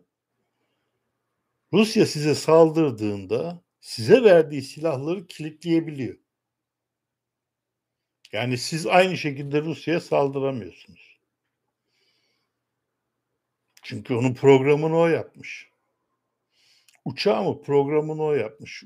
Rusya 1.73 2.07
size 2.07 2.35
saldırdığında 2.35 3.63
size 3.81 4.25
verdiği 4.25 4.63
silahları 4.63 5.27
kilitleyebiliyor. 5.27 6.19
Yani 8.33 8.59
siz 8.59 8.87
aynı 8.87 9.17
şekilde 9.17 9.63
Rusya'ya 9.63 10.01
saldıramıyorsunuz. 10.01 11.21
Çünkü 13.83 14.15
onun 14.15 14.35
programını 14.35 14.97
o 14.97 15.07
yapmış. 15.07 15.76
Uçağı 17.07 17.45
mı 17.45 17.63
programını 17.63 18.23
o 18.23 18.33
yapmış. 18.33 18.85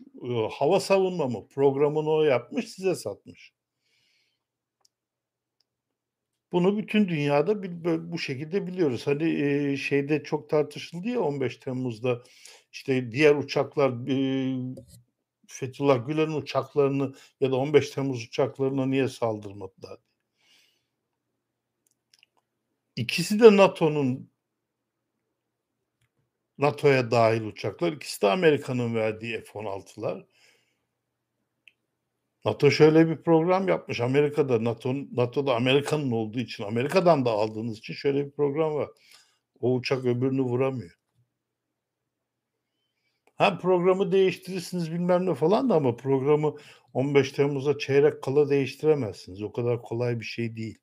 Hava 0.50 0.80
savunma 0.80 1.26
mı 1.28 1.48
programını 1.48 2.10
o 2.10 2.22
yapmış 2.22 2.68
size 2.68 2.94
satmış. 2.94 3.52
Bunu 6.52 6.78
bütün 6.78 7.08
dünyada 7.08 7.62
bu 8.12 8.18
şekilde 8.18 8.66
biliyoruz. 8.66 9.06
Hani 9.06 9.78
şeyde 9.78 10.22
çok 10.22 10.50
tartışıldı 10.50 11.08
ya 11.08 11.20
15 11.20 11.56
Temmuz'da 11.56 12.22
işte 12.72 13.12
diğer 13.12 13.34
uçaklar 13.34 13.92
Fethullah 15.46 16.06
Gülen'in 16.06 16.32
uçaklarını 16.32 17.14
ya 17.40 17.50
da 17.50 17.56
15 17.56 17.90
Temmuz 17.90 18.24
uçaklarına 18.24 18.86
niye 18.86 19.08
saldırmadılar? 19.08 19.98
İkisi 22.96 23.40
de 23.40 23.56
NATO'nun 23.56 24.29
NATO'ya 26.60 27.10
dahil 27.10 27.42
uçaklar. 27.42 27.92
İkisi 27.92 28.22
de 28.22 28.30
Amerika'nın 28.30 28.94
verdiği 28.94 29.40
F-16'lar. 29.40 30.26
NATO 32.44 32.70
şöyle 32.70 33.08
bir 33.08 33.22
program 33.22 33.68
yapmış. 33.68 34.00
Amerika'da 34.00 34.64
NATO 34.64 34.94
NATO'da 35.12 35.54
Amerika'nın 35.54 36.10
olduğu 36.10 36.38
için, 36.38 36.64
Amerika'dan 36.64 37.24
da 37.24 37.30
aldığınız 37.30 37.78
için 37.78 37.94
şöyle 37.94 38.26
bir 38.26 38.30
program 38.30 38.74
var. 38.74 38.88
O 39.60 39.74
uçak 39.74 40.04
öbürünü 40.04 40.42
vuramıyor. 40.42 40.90
Ha 43.36 43.58
programı 43.58 44.12
değiştirirsiniz 44.12 44.92
bilmem 44.92 45.26
ne 45.26 45.34
falan 45.34 45.70
da 45.70 45.74
ama 45.74 45.96
programı 45.96 46.56
15 46.92 47.32
Temmuz'a 47.32 47.78
çeyrek 47.78 48.22
kala 48.22 48.50
değiştiremezsiniz. 48.50 49.42
O 49.42 49.52
kadar 49.52 49.82
kolay 49.82 50.20
bir 50.20 50.24
şey 50.24 50.56
değil. 50.56 50.78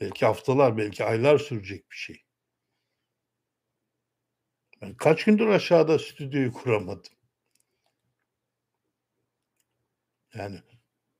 Belki 0.00 0.26
haftalar, 0.26 0.76
belki 0.76 1.04
aylar 1.04 1.38
sürecek 1.38 1.90
bir 1.90 1.96
şey. 1.96 2.25
Ben 4.82 4.94
kaç 4.94 5.24
gündür 5.24 5.46
aşağıda 5.46 5.98
stüdyoyu 5.98 6.52
kuramadım. 6.52 7.12
Yani 10.34 10.58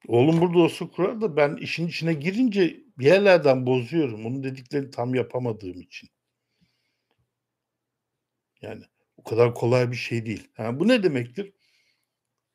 oğlum 0.08 0.40
burada 0.40 0.58
olsa 0.58 0.88
kurar 0.88 1.20
da 1.20 1.36
ben 1.36 1.56
işin 1.56 1.88
içine 1.88 2.14
girince 2.14 2.84
bir 2.98 3.06
yerlerden 3.06 3.66
bozuyorum. 3.66 4.26
Onun 4.26 4.44
dediklerini 4.44 4.90
tam 4.90 5.14
yapamadığım 5.14 5.80
için. 5.80 6.08
Yani 8.62 8.82
o 9.16 9.22
kadar 9.22 9.54
kolay 9.54 9.90
bir 9.90 9.96
şey 9.96 10.26
değil. 10.26 10.48
Yani 10.58 10.80
bu 10.80 10.88
ne 10.88 11.02
demektir? 11.02 11.52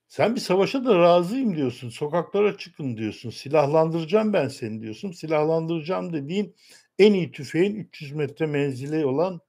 Sen 0.08 0.36
bir 0.36 0.39
savaşa 0.41 0.86
da 0.86 1.00
razıyım 1.00 1.55
diyorsun. 1.55 1.89
Sokaklara 1.89 2.58
çıkın 2.58 2.98
diyorsun. 2.98 3.29
Silahlandıracağım 3.29 4.34
ben 4.34 4.48
seni 4.48 4.81
diyorsun. 4.81 5.12
Silahlandıracağım 5.12 6.13
dediğin 6.13 6.55
en 7.00 7.13
iyi 7.13 7.31
tüfeğin 7.31 7.75
300 7.75 8.12
metre 8.12 8.46
menzili 8.46 9.05
olan 9.05 9.41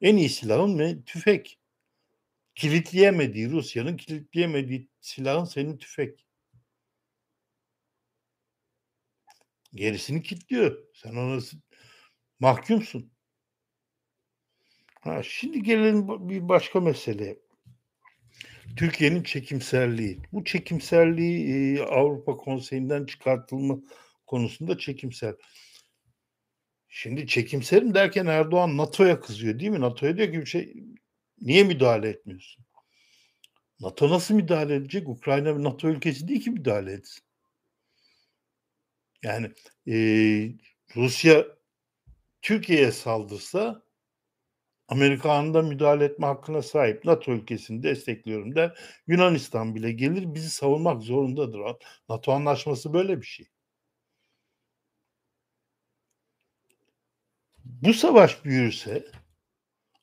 en 0.00 0.16
iyi 0.16 0.28
silahın 0.28 0.78
ve 0.78 1.02
tüfek. 1.04 1.58
Kilitleyemediği, 2.54 3.50
Rusya'nın 3.50 3.96
kilitleyemediği 3.96 4.88
silahın 5.00 5.44
senin 5.44 5.78
tüfek. 5.78 6.26
Gerisini 9.74 10.22
kilitliyor. 10.22 10.78
Sen 10.94 11.16
ona 11.16 11.40
mahkumsun. 12.40 13.12
Ha, 15.00 15.22
şimdi 15.22 15.62
gelelim 15.62 16.28
bir 16.28 16.48
başka 16.48 16.80
meseleye. 16.80 17.38
Türkiye'nin 18.76 19.22
çekimserliği. 19.22 20.18
Bu 20.32 20.44
çekimserliği 20.44 21.82
Avrupa 21.82 22.36
Konseyi'nden 22.36 23.06
çıkartılma 23.06 23.78
konusunda 24.26 24.78
çekimser. 24.78 25.34
Şimdi 26.88 27.26
çekimserim 27.26 27.94
derken 27.94 28.26
Erdoğan 28.26 28.76
NATO'ya 28.76 29.20
kızıyor 29.20 29.58
değil 29.58 29.70
mi? 29.70 29.80
NATO'ya 29.80 30.16
diyor 30.16 30.32
ki 30.32 30.40
bir 30.40 30.46
şey 30.46 30.74
niye 31.40 31.64
müdahale 31.64 32.08
etmiyorsun? 32.08 32.64
NATO 33.80 34.10
nasıl 34.10 34.34
müdahale 34.34 34.74
edecek? 34.74 35.08
Ukrayna 35.08 35.58
bir 35.58 35.64
NATO 35.64 35.88
ülkesi 35.88 36.28
değil 36.28 36.40
ki 36.40 36.50
müdahale 36.50 36.92
etsin. 36.92 37.24
Yani 39.22 39.52
e, 39.88 39.94
Rusya 40.96 41.46
Türkiye'ye 42.42 42.92
saldırsa 42.92 43.82
Amerika 44.88 45.32
anında 45.32 45.62
müdahale 45.62 46.04
etme 46.04 46.26
hakkına 46.26 46.62
sahip. 46.62 47.04
NATO 47.04 47.32
ülkesini 47.32 47.82
destekliyorum 47.82 48.54
der. 48.54 48.78
Yunanistan 49.06 49.74
bile 49.74 49.92
gelir 49.92 50.34
bizi 50.34 50.50
savunmak 50.50 51.02
zorundadır. 51.02 51.60
NATO 52.08 52.32
anlaşması 52.32 52.92
böyle 52.92 53.20
bir 53.20 53.26
şey. 53.26 53.46
Bu 57.68 57.94
savaş 57.94 58.44
büyürse 58.44 59.04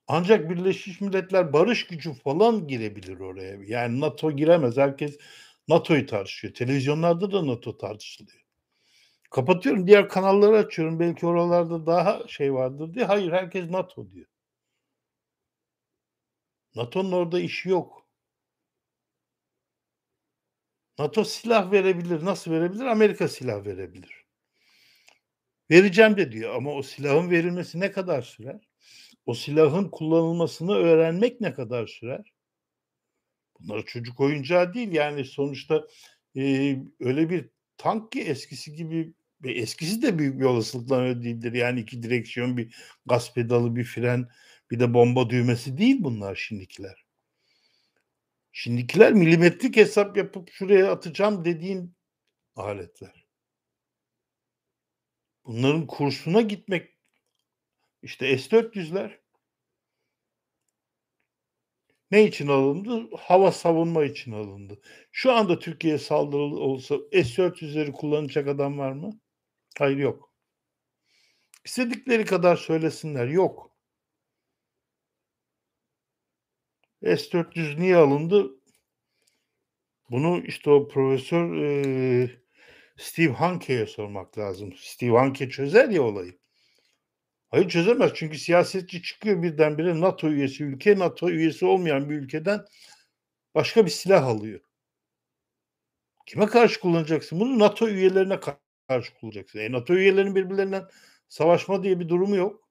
ancak 0.07 0.49
Birleşmiş 0.49 1.01
Milletler 1.01 1.53
barış 1.53 1.87
gücü 1.87 2.13
falan 2.13 2.67
girebilir 2.67 3.19
oraya. 3.19 3.57
Yani 3.67 3.99
NATO 4.01 4.31
giremez. 4.31 4.77
Herkes 4.77 5.17
NATO'yu 5.67 6.05
tartışıyor. 6.05 6.53
Televizyonlarda 6.53 7.31
da 7.31 7.47
NATO 7.47 7.77
tartışılıyor. 7.77 8.41
Kapatıyorum. 9.31 9.87
Diğer 9.87 10.09
kanalları 10.09 10.57
açıyorum. 10.57 10.99
Belki 10.99 11.25
oralarda 11.27 11.85
daha 11.85 12.27
şey 12.27 12.53
vardır 12.53 12.93
diye. 12.93 13.05
Hayır 13.05 13.31
herkes 13.31 13.69
NATO 13.69 14.11
diyor. 14.11 14.27
NATO'nun 16.75 17.11
orada 17.11 17.39
işi 17.39 17.69
yok. 17.69 18.07
NATO 20.99 21.23
silah 21.23 21.71
verebilir. 21.71 22.25
Nasıl 22.25 22.51
verebilir? 22.51 22.85
Amerika 22.85 23.27
silah 23.27 23.65
verebilir. 23.65 24.24
Vereceğim 25.71 26.17
de 26.17 26.31
diyor 26.31 26.55
ama 26.55 26.71
o 26.71 26.83
silahın 26.83 27.31
verilmesi 27.31 27.79
ne 27.79 27.91
kadar 27.91 28.21
sürer? 28.21 28.69
O 29.25 29.33
silahın 29.33 29.89
kullanılmasını 29.89 30.75
öğrenmek 30.75 31.41
ne 31.41 31.53
kadar 31.53 31.87
sürer? 31.87 32.33
Bunlar 33.59 33.85
çocuk 33.85 34.19
oyuncağı 34.19 34.73
değil 34.73 34.91
yani 34.91 35.25
sonuçta 35.25 35.87
e, 36.37 36.75
öyle 36.99 37.29
bir 37.29 37.49
tank 37.77 38.11
ki 38.11 38.21
eskisi 38.21 38.75
gibi 38.75 39.13
ve 39.43 39.51
eskisi 39.53 40.01
de 40.01 40.19
büyük 40.19 40.39
bir 40.39 40.45
olasılıkla 40.45 40.99
öyle 40.99 41.23
değildir. 41.23 41.53
Yani 41.53 41.79
iki 41.79 42.03
direksiyon, 42.03 42.57
bir 42.57 42.75
gaz 43.05 43.33
pedalı, 43.33 43.75
bir 43.75 43.83
fren, 43.83 44.27
bir 44.71 44.79
de 44.79 44.93
bomba 44.93 45.29
düğmesi 45.29 45.77
değil 45.77 45.97
bunlar 45.99 46.35
şimdikiler. 46.35 47.05
Şimdikiler 48.51 49.13
milimetrik 49.13 49.75
hesap 49.77 50.17
yapıp 50.17 50.49
şuraya 50.51 50.91
atacağım 50.91 51.45
dediğin 51.45 51.95
aletler. 52.55 53.24
Bunların 55.45 55.87
kursuna 55.87 56.41
gitmek 56.41 56.97
işte 58.01 58.37
S-400'ler 58.37 59.19
ne 62.11 62.23
için 62.23 62.47
alındı? 62.47 63.15
Hava 63.17 63.51
savunma 63.51 64.05
için 64.05 64.31
alındı. 64.31 64.81
Şu 65.11 65.31
anda 65.31 65.59
Türkiye'ye 65.59 65.99
saldırı 65.99 66.41
olsa 66.41 66.95
S-400'leri 67.11 67.91
kullanacak 67.91 68.47
adam 68.47 68.77
var 68.77 68.91
mı? 68.91 69.19
Hayır 69.79 69.97
yok. 69.97 70.33
İstedikleri 71.65 72.25
kadar 72.25 72.55
söylesinler. 72.55 73.27
Yok. 73.27 73.71
S-400 77.01 77.79
niye 77.79 77.95
alındı? 77.95 78.51
Bunu 80.09 80.43
işte 80.45 80.69
o 80.69 80.87
profesör 80.87 81.55
e, 81.55 82.44
Steve 82.97 83.33
Hanke'ye 83.33 83.85
sormak 83.87 84.37
lazım. 84.37 84.73
Steve 84.77 85.17
Hanke 85.17 85.49
çözer 85.49 85.89
ya 85.89 86.01
olayı. 86.01 86.39
Hayır 87.49 87.69
çözemez 87.69 88.11
çünkü 88.15 88.37
siyasetçi 88.37 89.01
çıkıyor 89.01 89.43
birdenbire 89.43 89.99
NATO 90.01 90.29
üyesi 90.29 90.63
ülke, 90.63 90.99
NATO 90.99 91.29
üyesi 91.29 91.65
olmayan 91.65 92.09
bir 92.09 92.15
ülkeden 92.15 92.65
başka 93.55 93.85
bir 93.85 93.91
silah 93.91 94.23
alıyor. 94.23 94.59
Kime 96.25 96.45
karşı 96.45 96.79
kullanacaksın? 96.79 97.39
Bunu 97.39 97.59
NATO 97.59 97.87
üyelerine 97.89 98.39
karşı 98.87 99.13
kullanacaksın. 99.13 99.59
E, 99.59 99.71
NATO 99.71 99.93
üyelerinin 99.93 100.35
birbirlerinden 100.35 100.87
savaşma 101.29 101.83
diye 101.83 101.99
bir 101.99 102.09
durumu 102.09 102.35
yok. 102.35 102.69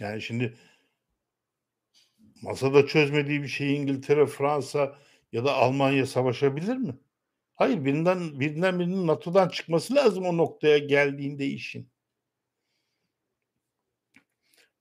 Yani 0.00 0.22
şimdi 0.22 0.56
masada 2.42 2.86
çözmediği 2.86 3.42
bir 3.42 3.48
şeyi 3.48 3.76
İngiltere, 3.76 4.26
Fransa 4.26 4.98
ya 5.32 5.44
da 5.44 5.54
Almanya 5.54 6.06
savaşabilir 6.06 6.76
mi? 6.76 6.98
Hayır 7.54 7.84
birinden 7.84 8.40
birinden 8.40 8.80
birinin 8.80 9.06
NATO'dan 9.06 9.48
çıkması 9.48 9.94
lazım 9.94 10.24
o 10.26 10.36
noktaya 10.36 10.78
geldiğinde 10.78 11.46
işin. 11.46 11.90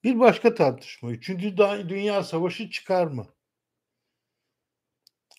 Bir 0.04 0.20
başka 0.20 0.56
tartışma. 0.56 1.12
Üçüncü 1.12 1.58
Dünya 1.90 2.24
Savaşı 2.24 2.70
çıkar 2.70 3.08
mı? 3.08 3.28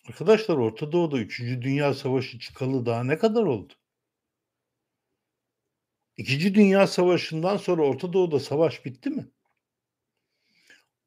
Arkadaşlar 0.07 0.57
Orta 0.57 0.91
Doğu'da 0.91 1.17
Üçüncü 1.17 1.61
Dünya 1.61 1.93
Savaşı 1.93 2.39
çıkalı 2.39 2.85
daha 2.85 3.03
ne 3.03 3.17
kadar 3.17 3.43
oldu? 3.43 3.73
İkinci 6.17 6.55
Dünya 6.55 6.87
Savaşı'ndan 6.87 7.57
sonra 7.57 7.81
Orta 7.81 8.13
Doğu'da 8.13 8.39
savaş 8.39 8.85
bitti 8.85 9.09
mi? 9.09 9.27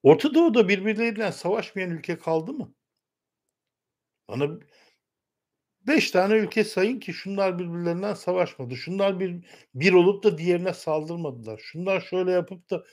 Orta 0.03 0.35
Doğu'da 0.35 0.69
birbirleriyle 0.69 1.33
savaşmayan 1.33 1.91
ülke 1.91 2.19
kaldı 2.19 2.53
mı? 2.53 2.75
Bana 4.29 4.59
5 5.87 6.11
tane 6.11 6.35
ülke 6.35 6.65
sayın 6.65 7.01
ki 7.01 7.13
şunlar 7.13 7.59
birbirlerinden 7.59 8.15
savaşmadı. 8.15 8.77
Şunlar 8.77 9.21
bir 9.21 9.45
bir 9.75 9.93
olup 9.93 10.25
da 10.25 10.39
diğerine 10.39 10.75
saldırmadılar. 10.75 11.59
Şunlar 11.65 12.01
şöyle 12.01 12.31
yapıp 12.33 12.71
da 12.71 12.85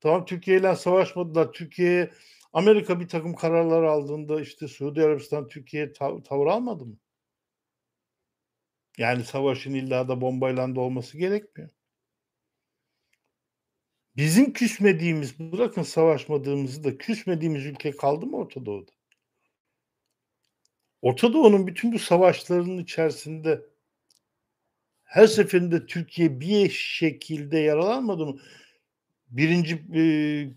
tamam 0.00 0.24
Türkiye 0.24 0.58
ile 0.58 0.76
savaşmadılar. 0.76 1.52
Türkiye'ye 1.52 2.10
Amerika 2.52 3.00
bir 3.00 3.08
takım 3.08 3.34
kararlar 3.34 3.82
aldığında 3.82 4.40
işte 4.40 4.68
Suudi 4.68 5.02
Arabistan 5.02 5.48
Türkiye'ye 5.48 5.92
tav- 5.92 6.22
tavır 6.22 6.46
almadı 6.46 6.84
mı? 6.86 6.96
Yani 8.98 9.24
savaşın 9.24 9.74
illa 9.74 10.08
da 10.08 10.20
bombayla 10.20 10.74
da 10.76 10.80
olması 10.80 11.18
gerekmiyor. 11.18 11.70
Bizim 14.16 14.52
küsmediğimiz, 14.52 15.38
bırakın 15.38 15.82
savaşmadığımızı 15.82 16.84
da 16.84 16.98
küsmediğimiz 16.98 17.66
ülke 17.66 17.90
kaldı 17.90 18.26
mı 18.26 18.36
Orta 18.36 18.66
Doğu'da? 18.66 18.92
Orta 21.06 21.32
Doğu'nun 21.32 21.66
bütün 21.66 21.92
bu 21.92 21.98
savaşlarının 21.98 22.78
içerisinde 22.78 23.60
her 25.04 25.26
seferinde 25.26 25.86
Türkiye 25.86 26.40
bir 26.40 26.70
şekilde 26.70 27.58
yaralanmadı 27.58 28.26
mı? 28.26 28.40
Birinci 29.28 29.74
e, 29.94 30.02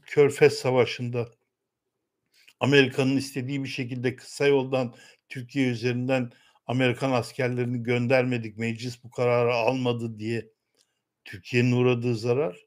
Körfez 0.01 0.53
Savaşı'nda 0.53 1.31
Amerika'nın 2.59 3.17
istediği 3.17 3.63
bir 3.63 3.69
şekilde 3.69 4.15
kısa 4.15 4.47
yoldan 4.47 4.95
Türkiye 5.29 5.69
üzerinden 5.69 6.31
Amerikan 6.65 7.11
askerlerini 7.11 7.83
göndermedik, 7.83 8.57
meclis 8.57 9.03
bu 9.03 9.11
kararı 9.11 9.53
almadı 9.53 10.19
diye 10.19 10.51
Türkiye'nin 11.25 11.71
uğradığı 11.71 12.15
zarar 12.15 12.65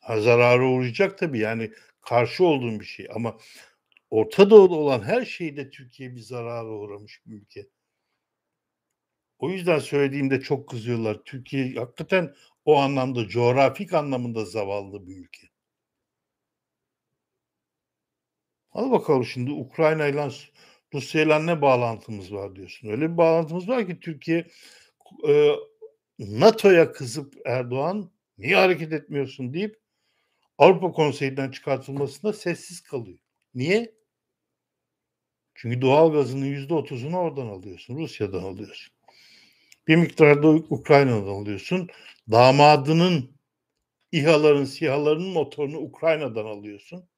ha, 0.00 0.20
zarara 0.20 0.68
uğrayacak 0.68 1.18
tabii 1.18 1.38
yani 1.38 1.72
karşı 2.00 2.44
olduğum 2.44 2.80
bir 2.80 2.84
şey 2.84 3.08
ama 3.14 3.38
Orta 4.10 4.50
Doğu'da 4.50 4.74
olan 4.74 5.02
her 5.02 5.24
şeyde 5.24 5.70
Türkiye 5.70 6.14
bir 6.14 6.20
zarara 6.20 6.68
uğramış 6.68 7.22
bir 7.26 7.32
ülke. 7.42 7.66
O 9.38 9.50
yüzden 9.50 9.78
söylediğimde 9.78 10.40
çok 10.40 10.68
kızıyorlar. 10.68 11.22
Türkiye 11.24 11.74
hakikaten 11.74 12.34
o 12.64 12.76
anlamda 12.76 13.28
coğrafik 13.28 13.92
anlamında 13.94 14.44
zavallı 14.44 15.06
bir 15.06 15.16
ülke. 15.16 15.48
Al 18.72 18.90
bakalım 18.90 19.24
şimdi 19.24 19.50
Ukrayna 19.50 20.06
ile 20.06 20.30
Rusya 20.94 21.22
ile 21.22 21.46
ne 21.46 21.62
bağlantımız 21.62 22.32
var 22.32 22.56
diyorsun. 22.56 22.88
Öyle 22.88 23.12
bir 23.12 23.16
bağlantımız 23.16 23.68
var 23.68 23.86
ki 23.86 24.00
Türkiye 24.00 24.46
e, 25.28 25.52
NATO'ya 26.18 26.92
kızıp 26.92 27.34
Erdoğan 27.46 28.10
niye 28.38 28.56
hareket 28.56 28.92
etmiyorsun 28.92 29.54
deyip 29.54 29.80
Avrupa 30.58 30.92
Konseyi'nden 30.92 31.50
çıkartılmasında 31.50 32.32
sessiz 32.32 32.80
kalıyor. 32.80 33.18
Niye? 33.56 33.94
Çünkü 35.54 35.82
doğal 35.82 36.12
gazının 36.12 36.44
yüzde 36.44 36.74
otuzunu 36.74 37.18
oradan 37.18 37.46
alıyorsun. 37.46 37.96
Rusya'dan 37.96 38.42
alıyorsun. 38.42 38.94
Bir 39.88 39.96
miktar 39.96 40.42
da 40.42 40.48
Ukrayna'dan 40.48 41.28
alıyorsun. 41.28 41.88
Damadının 42.30 43.36
İHA'ların, 44.12 44.64
SİHA'ların 44.64 45.28
motorunu 45.28 45.78
Ukrayna'dan 45.78 46.44
alıyorsun. 46.44 47.08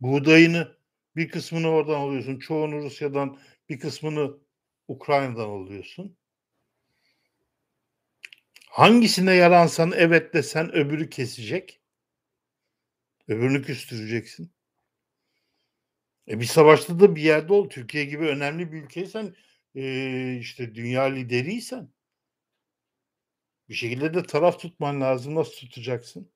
Buğdayını 0.00 0.76
bir 1.16 1.28
kısmını 1.28 1.68
oradan 1.68 2.00
alıyorsun. 2.00 2.38
Çoğunu 2.38 2.82
Rusya'dan, 2.82 3.38
bir 3.68 3.78
kısmını 3.78 4.36
Ukrayna'dan 4.88 5.48
alıyorsun. 5.48 6.16
Hangisine 8.68 9.34
yaransan 9.34 9.92
evet 9.96 10.34
desen 10.34 10.72
öbürü 10.72 11.10
kesecek. 11.10 11.83
Öbürünü 13.28 13.62
küstüreceksin. 13.62 14.52
E 16.28 16.40
bir 16.40 16.44
savaşta 16.44 17.00
da 17.00 17.16
bir 17.16 17.22
yerde 17.22 17.52
ol. 17.52 17.68
Türkiye 17.68 18.04
gibi 18.04 18.24
önemli 18.24 18.72
bir 18.72 18.82
ülkeysen 18.82 19.34
e, 19.74 20.36
işte 20.40 20.74
dünya 20.74 21.02
lideriysen 21.02 21.92
bir 23.68 23.74
şekilde 23.74 24.14
de 24.14 24.22
taraf 24.22 24.60
tutman 24.60 25.00
lazım. 25.00 25.34
Nasıl 25.34 25.52
tutacaksın? 25.52 26.32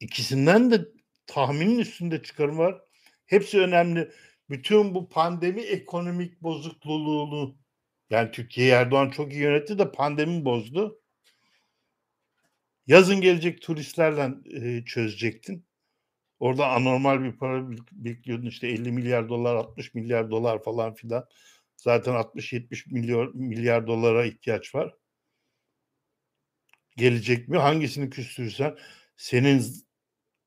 İkisinden 0.00 0.70
de 0.70 0.88
tahminin 1.26 1.78
üstünde 1.78 2.22
çıkarım 2.22 2.58
var. 2.58 2.82
Hepsi 3.26 3.60
önemli. 3.60 4.12
Bütün 4.50 4.94
bu 4.94 5.08
pandemi 5.08 5.60
ekonomik 5.60 6.42
bozukluğunu 6.42 7.58
yani 8.10 8.30
Türkiye 8.30 8.68
Erdoğan 8.74 9.10
çok 9.10 9.32
iyi 9.32 9.42
yönetti 9.42 9.78
de 9.78 9.92
pandemi 9.92 10.44
bozdu. 10.44 11.01
Yazın 12.86 13.20
gelecek 13.20 13.62
turistlerle 13.62 14.34
e, 14.60 14.84
çözecektin. 14.84 15.66
Orada 16.40 16.68
anormal 16.68 17.22
bir 17.24 17.32
para 17.32 17.70
bekliyordun 17.92 18.46
işte 18.46 18.68
50 18.68 18.92
milyar 18.92 19.28
dolar 19.28 19.56
60 19.56 19.94
milyar 19.94 20.30
dolar 20.30 20.62
falan 20.62 20.94
filan. 20.94 21.28
Zaten 21.76 22.14
60-70 22.14 22.92
milyar, 22.92 23.26
milyar 23.34 23.86
dolara 23.86 24.24
ihtiyaç 24.24 24.74
var. 24.74 24.94
Gelecek 26.96 27.48
mi? 27.48 27.58
Hangisini 27.58 28.10
küstürürsen 28.10 28.76
senin 29.16 29.64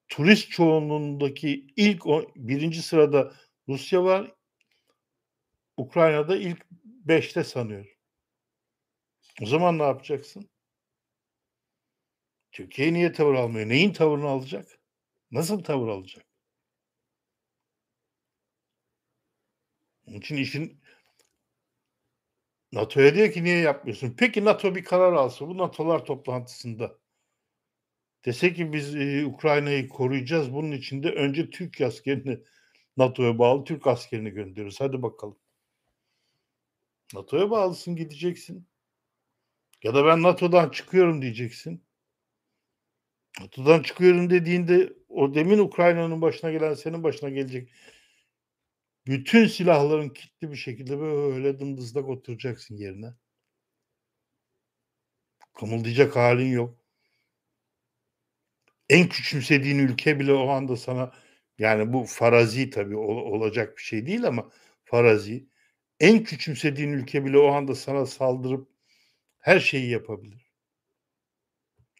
turist 0.08 0.52
çoğunluğundaki 0.52 1.67
ilk 1.76 2.08
o, 2.08 2.32
birinci 2.36 2.82
sırada 2.82 3.34
Rusya 3.67 4.04
var. 4.04 4.36
Ukrayna'da 5.78 6.38
ilk 6.38 6.65
beşte 6.84 7.43
sanıyorum. 7.43 7.91
O 9.41 9.45
zaman 9.45 9.80
ne 9.80 9.84
yapacaksın? 9.84 10.50
Türkiye 12.56 12.94
niye 12.94 13.12
tavır 13.12 13.34
almıyor? 13.34 13.70
Neyin 13.70 13.94
tavırını 13.94 14.28
alacak? 14.28 14.80
Nasıl 15.32 15.63
tavır 15.63 15.88
alacak? 15.88 16.26
Onun 20.08 20.18
için 20.18 20.38
işin 20.38 20.82
NATO'ya 22.72 23.15
diyor 23.15 23.32
ki 23.32 23.44
niye 23.44 23.58
yapmıyorsun? 23.60 24.15
Peki 24.18 24.46
NATO 24.46 24.76
bir 24.76 24.84
karar 24.84 25.13
alsa 25.13 25.48
bu 25.48 25.58
NATO'lar 25.58 26.06
toplantısında 26.06 27.00
dese 28.26 28.54
ki 28.54 28.74
biz 28.74 28.96
e, 28.96 29.26
Ukrayna'yı 29.26 29.89
koruyacağız. 29.89 30.54
Bunun 30.54 30.72
için 30.72 31.04
de 31.04 31.12
önce 31.12 31.50
Türk 31.50 31.82
askerini 31.82 32.39
NATO'ya 32.98 33.39
bağlı 33.39 33.63
Türk 33.63 33.88
askerini 33.88 34.30
gönderiyoruz. 34.30 34.82
Hadi 34.82 35.02
bakalım. 35.02 35.38
NATO'ya 37.13 37.50
bağlısın 37.50 37.96
gideceksin. 37.96 38.68
Ya 39.84 39.96
da 39.96 40.06
ben 40.06 40.24
NATO'dan 40.24 40.70
çıkıyorum 40.70 41.22
diyeceksin. 41.22 41.85
NATO'dan 43.41 43.84
çıkıyorum 43.84 44.30
dediğinde 44.30 44.93
o 45.10 45.36
demin 45.36 45.60
Ukrayna'nın 45.60 46.21
başına 46.21 46.52
gelen 46.52 46.74
senin 46.74 47.04
başına 47.04 47.30
gelecek. 47.30 47.69
Bütün 49.08 49.48
silahların 49.48 50.10
kilitli 50.10 50.52
bir 50.52 50.56
şekilde 50.56 51.00
böyle 51.00 51.60
dımdızlak 51.60 52.10
oturacaksın 52.10 52.76
yerine. 52.76 53.13
Kımıldayacak 55.54 56.15
halin 56.15 56.52
yok. 56.52 56.80
En 58.89 59.10
küçümsediğin 59.10 59.80
ülke 59.80 60.19
bile 60.19 60.34
o 60.34 60.50
anda 60.50 60.78
sana 60.78 61.12
yani 61.58 61.93
bu 61.93 62.04
farazi 62.04 62.69
tabii 62.69 62.98
olacak 62.98 63.78
bir 63.78 63.82
şey 63.82 64.06
değil 64.06 64.28
ama 64.28 64.52
farazi 64.86 65.48
en 66.00 66.24
küçümsediğin 66.24 66.91
ülke 66.93 67.26
bile 67.26 67.38
o 67.38 67.48
anda 67.48 67.76
sana 67.76 68.06
saldırıp 68.06 68.69
her 69.39 69.60
şeyi 69.60 69.89
yapabilir. 69.89 70.44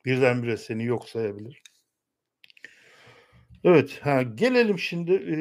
Birdenbire 0.06 0.58
seni 0.58 0.86
yok 0.86 1.10
sayabilir. 1.10 1.62
Evet, 3.63 4.00
ha, 4.02 4.22
gelelim 4.22 4.80
şimdi 4.80 5.13
e, 5.13 5.38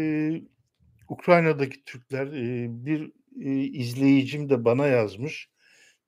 Ukrayna'daki 1.09 1.85
Türkler 1.85 2.27
e, 2.27 2.67
bir 2.87 3.13
e, 3.41 3.51
izleyicim 3.65 4.51
de 4.51 4.65
bana 4.65 4.87
yazmış. 4.87 5.49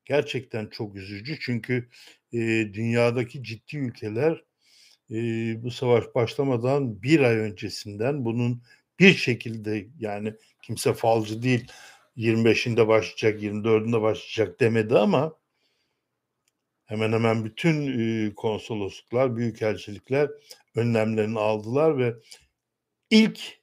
Gerçekten 0.04 0.66
çok 0.66 0.96
üzücü 0.96 1.38
çünkü 1.40 1.88
e, 2.32 2.38
dünyadaki 2.72 3.42
ciddi 3.42 3.76
ülkeler 3.76 4.44
e, 5.10 5.16
bu 5.62 5.70
savaş 5.70 6.04
başlamadan 6.14 7.02
bir 7.02 7.20
ay 7.20 7.36
öncesinden 7.36 8.24
bunun 8.24 8.62
bir 8.98 9.14
şekilde 9.14 9.86
yani 9.98 10.34
kimse 10.62 10.94
falcı 10.94 11.42
değil 11.42 11.68
25'inde 12.16 12.88
başlayacak, 12.88 13.42
24'ünde 13.42 14.02
başlayacak 14.02 14.60
demedi 14.60 14.98
ama 14.98 15.32
hemen 16.86 17.12
hemen 17.12 17.44
bütün 17.44 17.98
e, 17.98 18.34
konsolosluklar, 18.34 19.36
büyükelçilikler 19.36 20.30
önlemlerini 20.74 21.38
aldılar 21.38 21.98
ve 21.98 22.14
ilk 23.10 23.60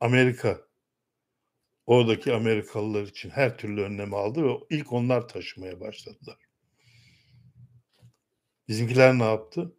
Amerika 0.00 0.60
oradaki 1.86 2.32
Amerikalılar 2.32 3.02
için 3.02 3.30
her 3.30 3.58
türlü 3.58 3.82
önlemi 3.82 4.16
aldı 4.16 4.44
ve 4.44 4.52
ilk 4.70 4.92
onlar 4.92 5.28
taşımaya 5.28 5.80
başladılar. 5.80 6.38
Bizimkiler 8.68 9.18
ne 9.18 9.24
yaptı? 9.24 9.76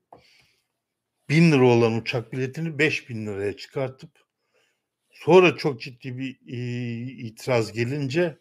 Bin 1.29 1.51
lira 1.51 1.65
olan 1.65 1.93
uçak 1.93 2.33
biletini 2.33 2.79
beş 2.79 3.09
bin 3.09 3.25
liraya 3.27 3.57
çıkartıp 3.57 4.23
Sonra 5.13 5.57
çok 5.57 5.81
ciddi 5.81 6.17
bir 6.17 6.39
itiraz 7.25 7.71
gelince 7.71 8.39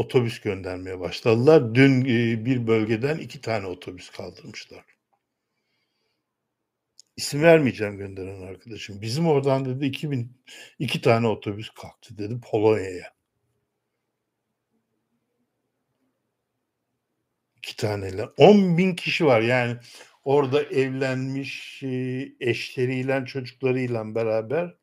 otobüs 0.00 0.40
göndermeye 0.40 1.00
başladılar. 1.00 1.74
Dün 1.74 2.04
e, 2.04 2.44
bir 2.44 2.66
bölgeden 2.66 3.18
iki 3.18 3.40
tane 3.40 3.66
otobüs 3.66 4.10
kaldırmışlar. 4.10 4.84
İsim 7.16 7.42
vermeyeceğim 7.42 7.98
gönderen 7.98 8.42
arkadaşım. 8.42 9.02
Bizim 9.02 9.26
oradan 9.26 9.64
dedi 9.64 9.86
2000 9.86 10.42
iki 10.78 11.00
tane 11.00 11.28
otobüs 11.28 11.70
kalktı 11.70 12.18
dedi 12.18 12.40
Polonya'ya. 12.50 13.14
İki 17.56 17.76
taneyle. 17.76 18.24
10 18.36 18.78
bin 18.78 18.94
kişi 18.94 19.26
var 19.26 19.40
yani 19.40 19.76
orada 20.24 20.62
evlenmiş 20.62 21.82
eşleriyle 22.40 23.24
çocuklarıyla 23.26 24.14
beraber 24.14 24.74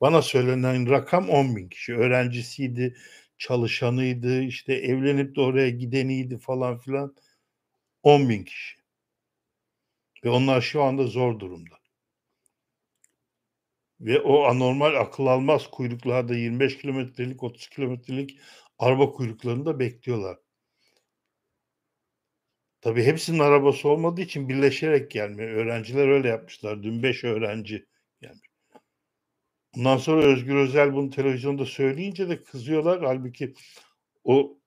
bana 0.00 0.22
söylenen 0.22 0.90
rakam 0.90 1.30
10 1.30 1.56
bin 1.56 1.68
kişi. 1.68 1.94
Öğrencisiydi, 1.94 2.96
çalışanıydı, 3.38 4.42
işte 4.42 4.74
evlenip 4.74 5.36
de 5.36 5.40
oraya 5.40 5.70
gideniydi 5.70 6.38
falan 6.38 6.78
filan. 6.78 7.16
10 8.02 8.28
bin 8.28 8.44
kişi. 8.44 8.76
Ve 10.24 10.30
onlar 10.30 10.60
şu 10.60 10.82
anda 10.82 11.06
zor 11.06 11.40
durumda. 11.40 11.74
Ve 14.00 14.20
o 14.20 14.42
anormal 14.44 14.94
akıl 15.00 15.26
almaz 15.26 15.70
kuyruklarda 15.70 16.34
25 16.34 16.78
kilometrelik 16.78 17.42
30 17.42 17.68
kilometrelik 17.68 18.38
araba 18.78 19.12
kuyruklarında 19.12 19.78
bekliyorlar. 19.78 20.38
Tabii 22.80 23.04
hepsinin 23.04 23.38
arabası 23.38 23.88
olmadığı 23.88 24.20
için 24.20 24.48
birleşerek 24.48 25.10
gelmiyor. 25.10 25.50
Öğrenciler 25.50 26.08
öyle 26.08 26.28
yapmışlar. 26.28 26.82
Dün 26.82 27.02
5 27.02 27.24
öğrenci 27.24 27.86
gelmiş. 28.20 28.53
Ondan 29.76 29.96
sonra 29.96 30.22
Özgür 30.22 30.56
Özel 30.56 30.94
bunu 30.94 31.10
televizyonda 31.10 31.66
söyleyince 31.66 32.28
de 32.28 32.42
kızıyorlar. 32.42 33.04
Halbuki 33.04 33.54
o 34.24 34.58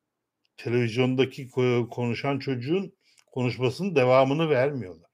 televizyondaki 0.57 1.49
konuşan 1.91 2.39
çocuğun 2.39 2.93
konuşmasının 3.31 3.95
devamını 3.95 4.49
vermiyorlar. 4.49 5.11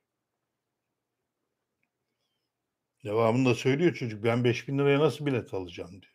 Devamında 3.03 3.55
söylüyor 3.55 3.93
çocuk 3.93 4.23
ben 4.23 4.43
5 4.43 4.67
bin 4.67 4.77
liraya 4.77 4.99
nasıl 4.99 5.25
bilet 5.25 5.53
alacağım 5.53 5.91
diyor. 5.91 6.13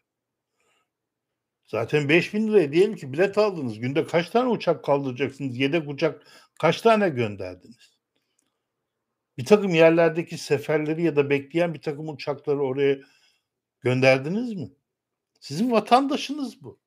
Zaten 1.67 2.09
5 2.09 2.35
bin 2.35 2.49
liraya 2.49 2.73
diyelim 2.73 2.97
ki 2.97 3.13
bilet 3.13 3.39
aldınız. 3.39 3.79
Günde 3.79 4.07
kaç 4.07 4.31
tane 4.31 4.49
uçak 4.49 4.85
kaldıracaksınız? 4.85 5.59
Yedek 5.59 5.89
uçak 5.89 6.27
kaç 6.61 6.83
tane 6.83 7.09
gönderdiniz? 7.09 7.99
Bir 9.39 9.45
takım 9.45 9.75
yerlerdeki 9.75 10.39
seferleri 10.39 11.03
ya 11.03 11.17
da 11.17 11.31
bekleyen 11.31 11.75
bir 11.75 11.81
takım 11.81 12.09
uçakları 12.09 12.63
oraya 12.63 12.99
gönderdiniz 13.89 14.55
mi? 14.55 14.71
Sizin 15.41 15.71
vatandaşınız 15.71 16.63
bu. 16.63 16.81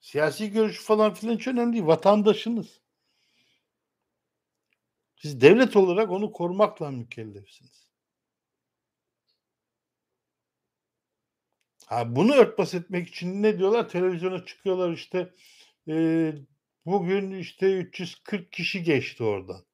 Siyasi 0.00 0.50
görüşü 0.50 0.82
falan 0.82 1.14
filan 1.14 1.34
hiç 1.34 1.48
önemli 1.48 1.72
değil. 1.72 1.86
Vatandaşınız. 1.86 2.80
Siz 5.16 5.40
devlet 5.40 5.76
olarak 5.76 6.10
onu 6.10 6.32
korumakla 6.32 6.90
mükellefsiniz. 6.90 7.88
Ha, 11.86 12.16
bunu 12.16 12.34
örtbas 12.34 12.74
etmek 12.74 13.08
için 13.08 13.42
ne 13.42 13.58
diyorlar? 13.58 13.88
Televizyona 13.88 14.44
çıkıyorlar 14.44 14.92
işte 14.92 15.34
e, 15.88 16.32
bugün 16.86 17.30
işte 17.30 17.78
340 17.78 18.52
kişi 18.52 18.82
geçti 18.82 19.24
oradan. 19.24 19.64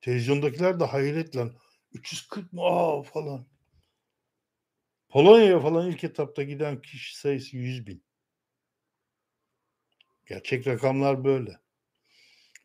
Televizyondakiler 0.00 0.80
de 0.80 0.84
hayretle 0.84 1.52
340 1.92 2.52
mu 2.52 2.66
aa 2.66 3.02
falan. 3.02 3.55
Polonya'ya 5.08 5.60
falan 5.60 5.90
ilk 5.90 6.04
etapta 6.04 6.42
giden 6.42 6.82
kişi 6.82 7.18
sayısı 7.18 7.56
100 7.56 7.86
bin. 7.86 8.02
Gerçek 10.26 10.66
rakamlar 10.66 11.24
böyle. 11.24 11.60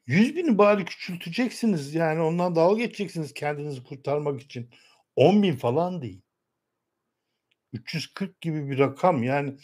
100 0.06 0.36
bini 0.36 0.58
bari 0.58 0.86
küçülteceksiniz. 0.86 1.96
Yani 1.96 2.22
ondan 2.22 2.56
dalga 2.56 2.84
geçeceksiniz 2.84 3.34
kendinizi 3.34 3.84
kurtarmak 3.84 4.42
için. 4.42 4.70
10 5.16 5.44
bin 5.44 5.56
falan 5.56 6.02
değil. 6.02 6.22
340 7.74 8.42
gibi 8.42 8.70
bir 8.70 8.80
rakam 8.80 9.24
yani 9.24 9.58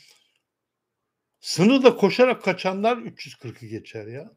sınırda 1.39 1.95
koşarak 1.95 2.43
kaçanlar 2.43 2.97
340'ı 2.97 3.67
geçer 3.67 4.07
ya. 4.07 4.31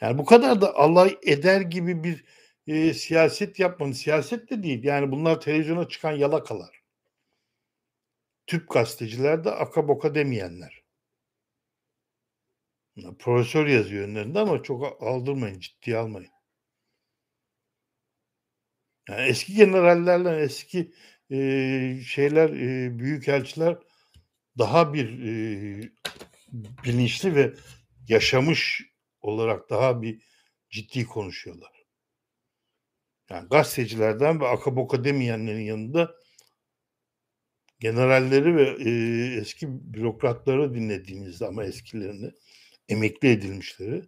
Yani 0.00 0.18
bu 0.18 0.24
kadar 0.24 0.60
da 0.60 0.76
alay 0.76 1.18
eder 1.22 1.60
gibi 1.60 2.04
bir 2.04 2.24
e, 2.70 2.94
siyaset 2.94 3.58
yapmanın 3.58 3.92
siyaset 3.92 4.50
de 4.50 4.62
değil. 4.62 4.84
Yani 4.84 5.12
bunlar 5.12 5.40
televizyona 5.40 5.88
çıkan 5.88 6.12
yalakalar. 6.12 6.82
Tüp 8.46 8.70
gazeteciler 8.70 9.44
de 9.44 9.50
akaboka 9.50 10.14
demeyenler. 10.14 10.82
Profesör 13.18 13.66
yazıyor 13.66 14.08
önlerinde 14.08 14.38
ama 14.38 14.62
çok 14.62 15.02
aldırmayın, 15.02 15.60
ciddiye 15.60 15.96
almayın. 15.96 16.30
Yani 19.08 19.28
eski 19.28 19.54
generallerle 19.54 20.42
eski 20.42 20.92
e, 21.30 22.00
şeyler, 22.06 22.50
e, 22.50 22.98
büyükelçiler 22.98 23.78
daha 24.58 24.94
bir 24.94 25.22
e, 25.22 25.90
bilinçli 26.84 27.34
ve 27.34 27.54
yaşamış 28.08 28.82
olarak 29.20 29.70
daha 29.70 30.02
bir 30.02 30.22
ciddi 30.70 31.04
konuşuyorlar. 31.06 31.79
Yani 33.30 33.48
gazetecilerden 33.48 34.40
ve 34.40 34.48
akaboka 34.48 35.04
demeyenlerin 35.04 35.64
yanında 35.64 36.14
generalleri 37.80 38.56
ve 38.56 38.62
e, 38.62 38.90
eski 39.40 39.66
bürokratları 39.94 40.74
dinlediğinizde 40.74 41.46
ama 41.46 41.64
eskilerini 41.64 42.32
emekli 42.88 43.28
edilmişleri. 43.28 44.02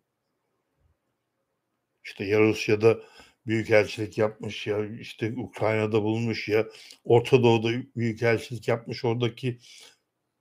İşte 2.04 2.24
ya 2.24 2.40
Rusya'da 2.40 3.00
büyükelçilik 3.46 4.18
yapmış 4.18 4.66
ya 4.66 4.86
işte 5.00 5.34
Ukrayna'da 5.36 6.02
bulunmuş 6.02 6.48
ya 6.48 6.66
Orta 7.04 7.42
Doğu'da 7.42 7.68
büyükelçilik 7.96 8.68
yapmış. 8.68 9.04
Oradaki 9.04 9.58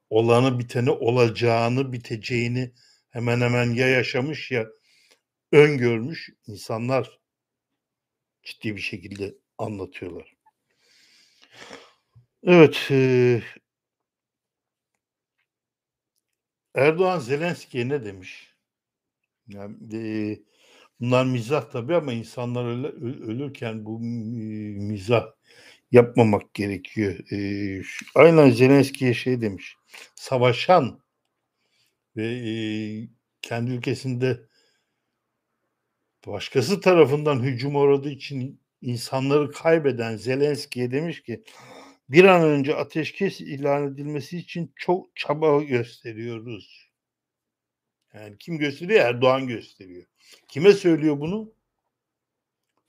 olanı 0.10 0.60
biteni 0.60 0.92
olacağını 0.92 1.94
biteceğini 1.94 2.72
hemen 3.10 3.42
hemen 3.42 3.74
ya 3.74 3.88
yaşamış 3.88 4.52
ya 4.52 4.68
öngörmüş 5.52 6.30
insanlar 6.48 7.21
ciddi 8.44 8.76
bir 8.76 8.82
şekilde 8.82 9.36
anlatıyorlar. 9.58 10.36
Evet, 12.44 12.88
e, 12.92 13.42
Erdoğan 16.76 17.20
Zelenski'ye 17.20 17.90
ne 17.90 18.06
demiş? 18.06 18.56
Yani, 19.48 19.76
e, 19.94 20.40
bunlar 21.00 21.26
mizah 21.26 21.72
tabii 21.72 21.96
ama 21.96 22.14
insanlar 22.14 22.66
ölürken 23.28 23.86
bu 23.86 24.00
mizah 24.00 25.26
yapmamak 25.92 26.54
gerekiyor. 26.54 27.32
E, 27.34 27.38
aynen 28.16 28.50
Zelenski'ye 28.50 29.14
şey 29.14 29.42
demiş. 29.42 29.76
Savaşan 30.16 31.02
ve 32.16 32.28
e, 32.28 32.54
kendi 33.42 33.72
ülkesinde 33.72 34.48
başkası 36.28 36.82
tarafından 36.82 37.44
hücum 37.44 37.76
uğradığı 37.76 38.10
için 38.10 38.62
insanları 38.82 39.52
kaybeden 39.52 40.18
Zelenski'ye 40.18 40.92
demiş 40.92 41.24
ki 41.24 41.44
bir 42.10 42.24
an 42.24 42.44
önce 42.44 42.76
ateşkes 42.76 43.42
ilan 43.42 43.94
edilmesi 43.94 44.38
için 44.38 44.74
çok 44.76 45.16
çaba 45.16 45.64
gösteriyoruz. 45.64 46.92
Yani 48.14 48.38
kim 48.38 48.58
gösteriyor? 48.58 49.06
Erdoğan 49.06 49.48
gösteriyor. 49.48 50.06
Kime 50.48 50.74
söylüyor 50.74 51.20
bunu? 51.20 51.54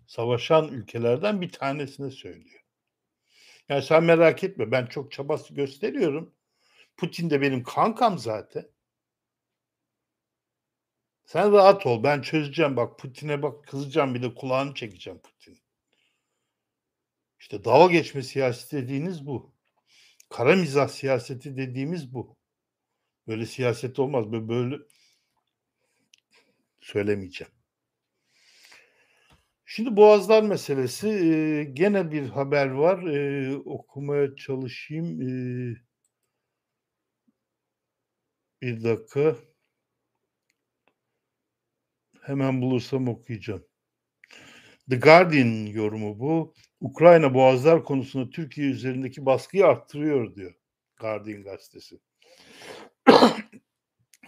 Savaşan 0.07 0.69
ülkelerden 0.69 1.41
bir 1.41 1.53
tanesine 1.53 2.11
söylüyor. 2.11 2.61
Yani 3.69 3.83
sen 3.83 4.05
merak 4.05 4.45
etme 4.45 4.71
ben 4.71 4.87
çok 4.87 5.13
çabası 5.13 5.55
gösteriyorum. 5.55 6.35
Putin 6.97 7.31
de 7.31 7.41
benim 7.41 7.63
kankam 7.63 8.19
zaten. 8.19 8.72
Sen 11.25 11.53
rahat 11.53 11.87
ol 11.87 12.03
ben 12.03 12.23
çözeceğim 12.23 12.77
bak 12.77 12.99
Putin'e 12.99 13.43
bak 13.43 13.65
kızacağım 13.69 14.15
bir 14.15 14.23
de 14.23 14.35
kulağını 14.35 14.75
çekeceğim 14.75 15.19
Putin. 15.19 15.59
İşte 17.41 17.65
dalga 17.65 17.93
geçme 17.93 18.23
siyaseti 18.23 18.77
dediğiniz 18.77 19.27
bu. 19.27 19.55
Kara 20.29 20.57
mizah 20.57 20.89
siyaseti 20.89 21.57
dediğimiz 21.57 22.15
bu. 22.15 22.37
Böyle 23.29 23.47
siyaset 23.47 23.99
olmaz. 23.99 24.33
Böyle, 24.33 24.49
böyle 24.49 24.77
söylemeyeceğim. 26.81 27.53
Şimdi 29.65 29.97
Boğazlar 29.97 30.43
meselesi 30.43 31.09
e, 31.09 31.65
gene 31.65 32.13
bir 32.13 32.29
haber 32.29 32.67
var. 32.67 33.03
E, 33.03 33.57
okumaya 33.57 34.37
çalışayım. 34.37 35.23
E, 35.23 35.31
bir 38.63 38.85
dakika. 38.85 39.37
Hemen 42.23 42.63
bulursam 42.63 43.09
okuyacağım. 43.09 43.67
The 44.91 44.97
Guardian 44.97 45.67
yorumu 45.67 46.19
bu. 46.19 46.55
Ukrayna 46.81 47.35
boğazlar 47.35 47.85
konusunda 47.85 48.31
Türkiye 48.31 48.71
üzerindeki 48.71 49.27
baskıyı 49.27 49.67
arttırıyor 49.67 50.35
diyor 50.35 50.55
Guardian 51.01 51.43
gazetesi. 51.43 52.01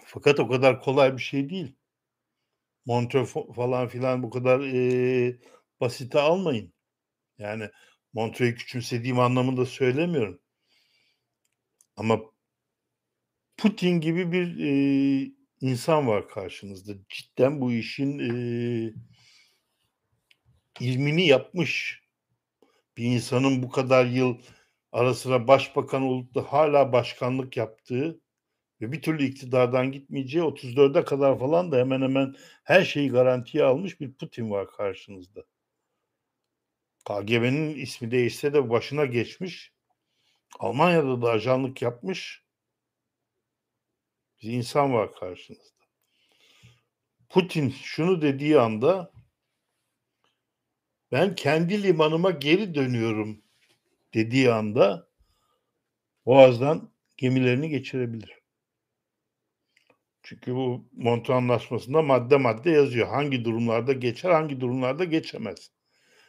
Fakat 0.05 0.41
o 0.41 0.49
kadar 0.49 0.81
kolay 0.81 1.17
bir 1.17 1.23
şey 1.23 1.51
değil. 1.51 1.77
Montreux 2.87 3.35
falan 3.57 3.89
filan 3.89 4.23
bu 4.23 4.31
kadar 4.31 4.61
e, 4.61 5.39
basite 5.81 6.21
almayın. 6.21 6.73
Yani 7.39 7.71
Montreux'u 8.13 8.57
küçümsediğim 8.57 9.19
anlamında 9.19 9.67
söylemiyorum. 9.67 10.41
Ama 11.97 12.21
Putin 13.57 14.01
gibi 14.01 14.33
bir 14.33 14.59
e, 14.59 15.33
insan 15.65 16.09
var 16.09 16.29
karşınızda. 16.29 16.93
Cidden 17.09 17.61
bu 17.61 17.73
işin 17.73 18.19
e, 18.19 18.35
ilmini 20.81 21.27
yapmış 21.27 22.03
bir 22.97 23.05
insanın 23.05 23.63
bu 23.63 23.71
kadar 23.71 24.07
yıl 24.07 24.39
ara 24.93 25.15
sıra 25.15 25.49
başbakan 25.49 26.03
olup 26.03 26.35
da 26.35 26.43
hala 26.43 26.93
başkanlık 26.93 27.57
yaptığı 27.57 28.21
ve 28.81 28.93
bir 28.93 29.03
türlü 29.03 29.25
iktidardan 29.25 29.93
gitmeyeceği 29.93 30.45
34'e 30.45 31.05
kadar 31.05 31.39
falan 31.39 31.73
da 31.73 31.77
hemen 31.77 32.03
hemen 32.03 32.35
her 32.65 32.85
şeyi 32.85 33.11
garantiye 33.11 33.65
almış 33.65 34.01
bir 34.01 34.13
Putin 34.13 34.51
var 34.51 34.71
karşınızda. 34.71 35.45
KGB'nin 37.05 37.75
ismi 37.75 38.11
değişse 38.11 38.55
de 38.55 38.71
başına 38.71 39.05
geçmiş. 39.05 39.73
Almanya'da 40.59 41.23
da 41.23 41.31
ajanlık 41.31 41.83
yapmış. 41.83 42.44
Bir 44.45 44.53
insan 44.53 44.93
var 44.93 45.15
karşınızda. 45.15 45.85
Putin 47.29 47.71
şunu 47.71 48.23
dediği 48.23 48.59
anda 48.59 49.13
ben 51.13 51.35
kendi 51.35 51.83
limanıma 51.83 52.31
geri 52.31 52.75
dönüyorum 52.75 53.43
dediği 54.15 54.53
anda 54.53 55.09
Boğaz'dan 56.27 56.91
gemilerini 57.17 57.69
geçirebilir. 57.69 58.43
Çünkü 60.23 60.55
bu 60.55 60.89
Montreux 60.93 61.37
Anlaşması'nda 61.37 62.03
madde 62.03 62.37
madde 62.37 62.71
yazıyor. 62.71 63.09
Hangi 63.09 63.45
durumlarda 63.45 63.93
geçer, 63.93 64.31
hangi 64.31 64.61
durumlarda 64.61 65.05
geçemez. 65.05 65.71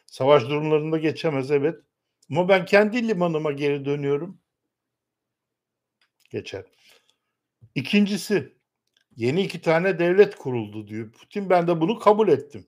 Savaş 0.06 0.42
durumlarında 0.42 0.98
geçemez 0.98 1.50
evet. 1.50 1.80
Ama 2.30 2.48
ben 2.48 2.64
kendi 2.64 3.08
limanıma 3.08 3.52
geri 3.52 3.84
dönüyorum. 3.84 4.40
Geçer. 6.30 6.64
İkincisi, 7.76 8.54
yeni 9.16 9.42
iki 9.42 9.60
tane 9.60 9.98
devlet 9.98 10.36
kuruldu 10.36 10.88
diyor 10.88 11.12
Putin. 11.12 11.50
Ben 11.50 11.68
de 11.68 11.80
bunu 11.80 11.98
kabul 11.98 12.28
ettim. 12.28 12.66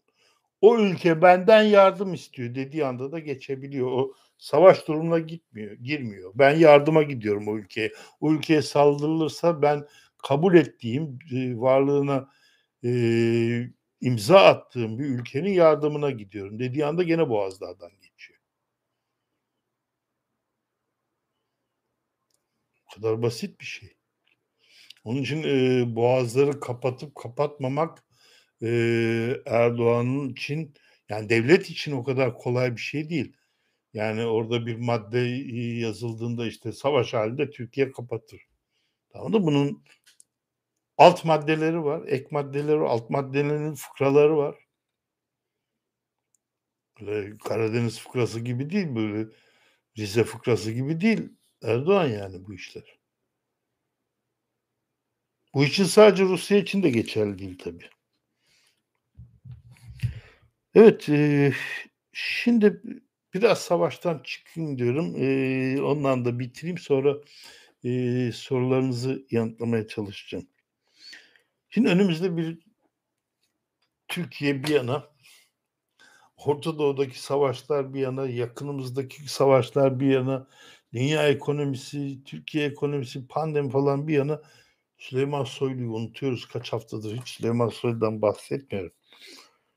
O 0.60 0.78
ülke 0.78 1.22
benden 1.22 1.62
yardım 1.62 2.14
istiyor 2.14 2.54
dediği 2.54 2.86
anda 2.86 3.12
da 3.12 3.18
geçebiliyor. 3.18 3.92
O 3.92 4.14
savaş 4.38 4.88
durumuna 4.88 5.18
gitmiyor, 5.18 5.72
girmiyor. 5.72 6.32
Ben 6.34 6.56
yardıma 6.56 7.02
gidiyorum 7.02 7.48
o 7.48 7.58
ülkeye. 7.58 7.92
O 8.20 8.32
ülkeye 8.32 8.62
saldırılırsa 8.62 9.62
ben 9.62 9.88
kabul 10.28 10.54
ettiğim 10.56 11.18
varlığına 11.60 12.30
e, 12.84 12.90
imza 14.00 14.40
attığım 14.44 14.98
bir 14.98 15.04
ülkenin 15.04 15.52
yardımına 15.52 16.10
gidiyorum 16.10 16.58
dediği 16.58 16.86
anda 16.86 17.02
gene 17.02 17.28
Boğazlar'dan 17.28 17.90
geçiyor. 18.02 18.40
Bu 22.86 22.94
kadar 22.94 23.22
basit 23.22 23.60
bir 23.60 23.66
şey. 23.66 23.97
Onun 25.04 25.22
için 25.22 25.42
e, 25.42 25.96
boğazları 25.96 26.60
kapatıp 26.60 27.14
kapatmamak 27.14 28.04
e, 28.62 28.68
Erdoğan'ın 29.46 30.28
için 30.28 30.74
yani 31.08 31.28
devlet 31.28 31.70
için 31.70 31.92
o 31.92 32.04
kadar 32.04 32.38
kolay 32.38 32.76
bir 32.76 32.80
şey 32.80 33.10
değil. 33.10 33.36
Yani 33.94 34.26
orada 34.26 34.66
bir 34.66 34.76
madde 34.76 35.18
yazıldığında 35.80 36.46
işte 36.46 36.72
savaş 36.72 37.14
halinde 37.14 37.50
Türkiye 37.50 37.92
kapatır. 37.92 38.40
Tamam 39.12 39.32
da 39.32 39.42
bunun 39.46 39.84
alt 40.98 41.24
maddeleri 41.24 41.84
var, 41.84 42.02
ek 42.06 42.26
maddeleri, 42.30 42.80
alt 42.80 43.10
maddelerinin 43.10 43.74
fıkraları 43.74 44.36
var. 44.36 44.56
Böyle 47.00 47.38
Karadeniz 47.38 48.00
fıkrası 48.00 48.40
gibi 48.40 48.70
değil, 48.70 48.94
böyle 48.94 49.28
Rize 49.98 50.24
fıkrası 50.24 50.72
gibi 50.72 51.00
değil. 51.00 51.28
Erdoğan 51.62 52.06
yani 52.06 52.46
bu 52.46 52.54
işler. 52.54 52.97
Bu 55.54 55.64
için 55.64 55.84
sadece 55.84 56.24
Rusya 56.24 56.58
için 56.58 56.82
de 56.82 56.90
geçerli 56.90 57.38
değil 57.38 57.58
tabii. 57.58 57.88
Evet, 60.74 61.08
e, 61.08 61.52
şimdi 62.12 62.82
biraz 63.34 63.58
savaştan 63.58 64.22
çıkayım 64.24 64.78
diyorum. 64.78 65.14
E, 65.16 65.82
ondan 65.82 66.24
da 66.24 66.38
bitireyim 66.38 66.78
sonra 66.78 67.14
e, 67.84 68.30
sorularınızı 68.32 69.26
yanıtlamaya 69.30 69.88
çalışacağım. 69.88 70.46
Şimdi 71.70 71.88
önümüzde 71.88 72.36
bir 72.36 72.58
Türkiye 74.08 74.62
bir 74.62 74.68
yana, 74.68 75.10
Orta 76.36 76.78
Doğu'daki 76.78 77.22
savaşlar 77.22 77.94
bir 77.94 78.00
yana, 78.00 78.26
yakınımızdaki 78.26 79.32
savaşlar 79.32 80.00
bir 80.00 80.06
yana, 80.06 80.48
dünya 80.92 81.28
ekonomisi, 81.28 82.24
Türkiye 82.24 82.66
ekonomisi, 82.66 83.26
pandemi 83.26 83.70
falan 83.70 84.08
bir 84.08 84.14
yana 84.14 84.42
Süleyman 84.98 85.44
Soylu'yu 85.44 85.92
unutuyoruz 85.92 86.48
kaç 86.48 86.72
haftadır 86.72 87.16
hiç 87.16 87.28
Süleyman 87.28 87.68
Soylu'dan 87.68 88.22
bahsetmiyorum. 88.22 88.92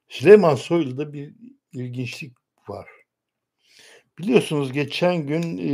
Süleyman 0.09 0.55
Soylu'da 0.55 1.13
bir 1.13 1.35
ilginçlik 1.73 2.33
var. 2.67 2.89
Biliyorsunuz 4.19 4.71
geçen 4.73 5.27
gün 5.27 5.57
e, 5.57 5.73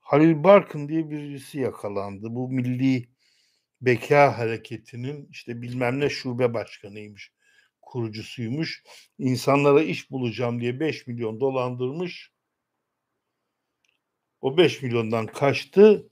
Halil 0.00 0.44
Barkın 0.44 0.88
diye 0.88 1.10
birisi 1.10 1.60
yakalandı. 1.60 2.26
Bu 2.30 2.48
milli 2.48 3.08
Beka 3.80 4.38
Hareketi'nin 4.38 5.28
işte 5.30 5.62
bilmem 5.62 6.00
ne 6.00 6.10
şube 6.10 6.54
başkanıymış, 6.54 7.32
kurucusuymuş. 7.82 8.82
İnsanlara 9.18 9.82
iş 9.82 10.10
bulacağım 10.10 10.60
diye 10.60 10.80
5 10.80 11.06
milyon 11.06 11.40
dolandırmış. 11.40 12.32
O 14.40 14.56
5 14.56 14.82
milyondan 14.82 15.26
kaçtı. 15.26 16.10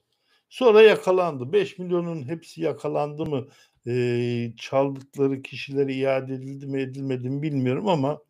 Sonra 0.49 0.83
yakalandı. 0.83 1.53
5 1.53 1.79
milyonun 1.79 2.29
hepsi 2.29 2.63
yakalandı 2.63 3.27
mı? 3.27 3.49
E, 3.87 4.53
çaldıkları 4.57 5.43
kişilere 5.43 5.95
iade 5.95 6.35
edildi 6.35 6.67
mi 6.67 6.81
edilmedi 6.81 7.31
mi 7.31 7.43
bilmiyorum 7.43 7.89
ama 7.89 8.23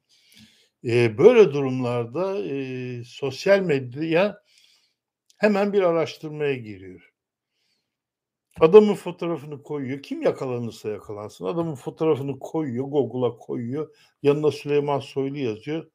e, 0.85 1.19
böyle 1.19 1.53
durumlarda 1.53 2.45
e, 2.45 3.05
sosyal 3.05 3.61
medya 3.61 4.43
hemen 5.37 5.73
bir 5.73 5.83
araştırmaya 5.83 6.55
giriyor. 6.55 7.13
Adamın 8.61 8.95
fotoğrafını 8.95 9.63
koyuyor. 9.63 10.03
Kim 10.03 10.23
yakalanırsa 10.23 10.89
yakalansın. 10.89 11.45
Adamın 11.45 11.75
fotoğrafını 11.75 12.39
koyuyor. 12.39 12.85
Google'a 12.85 13.37
koyuyor. 13.37 13.97
Yanına 14.23 14.51
Süleyman 14.51 15.01
Soylu 15.01 15.39
yazıyor. 15.39 15.91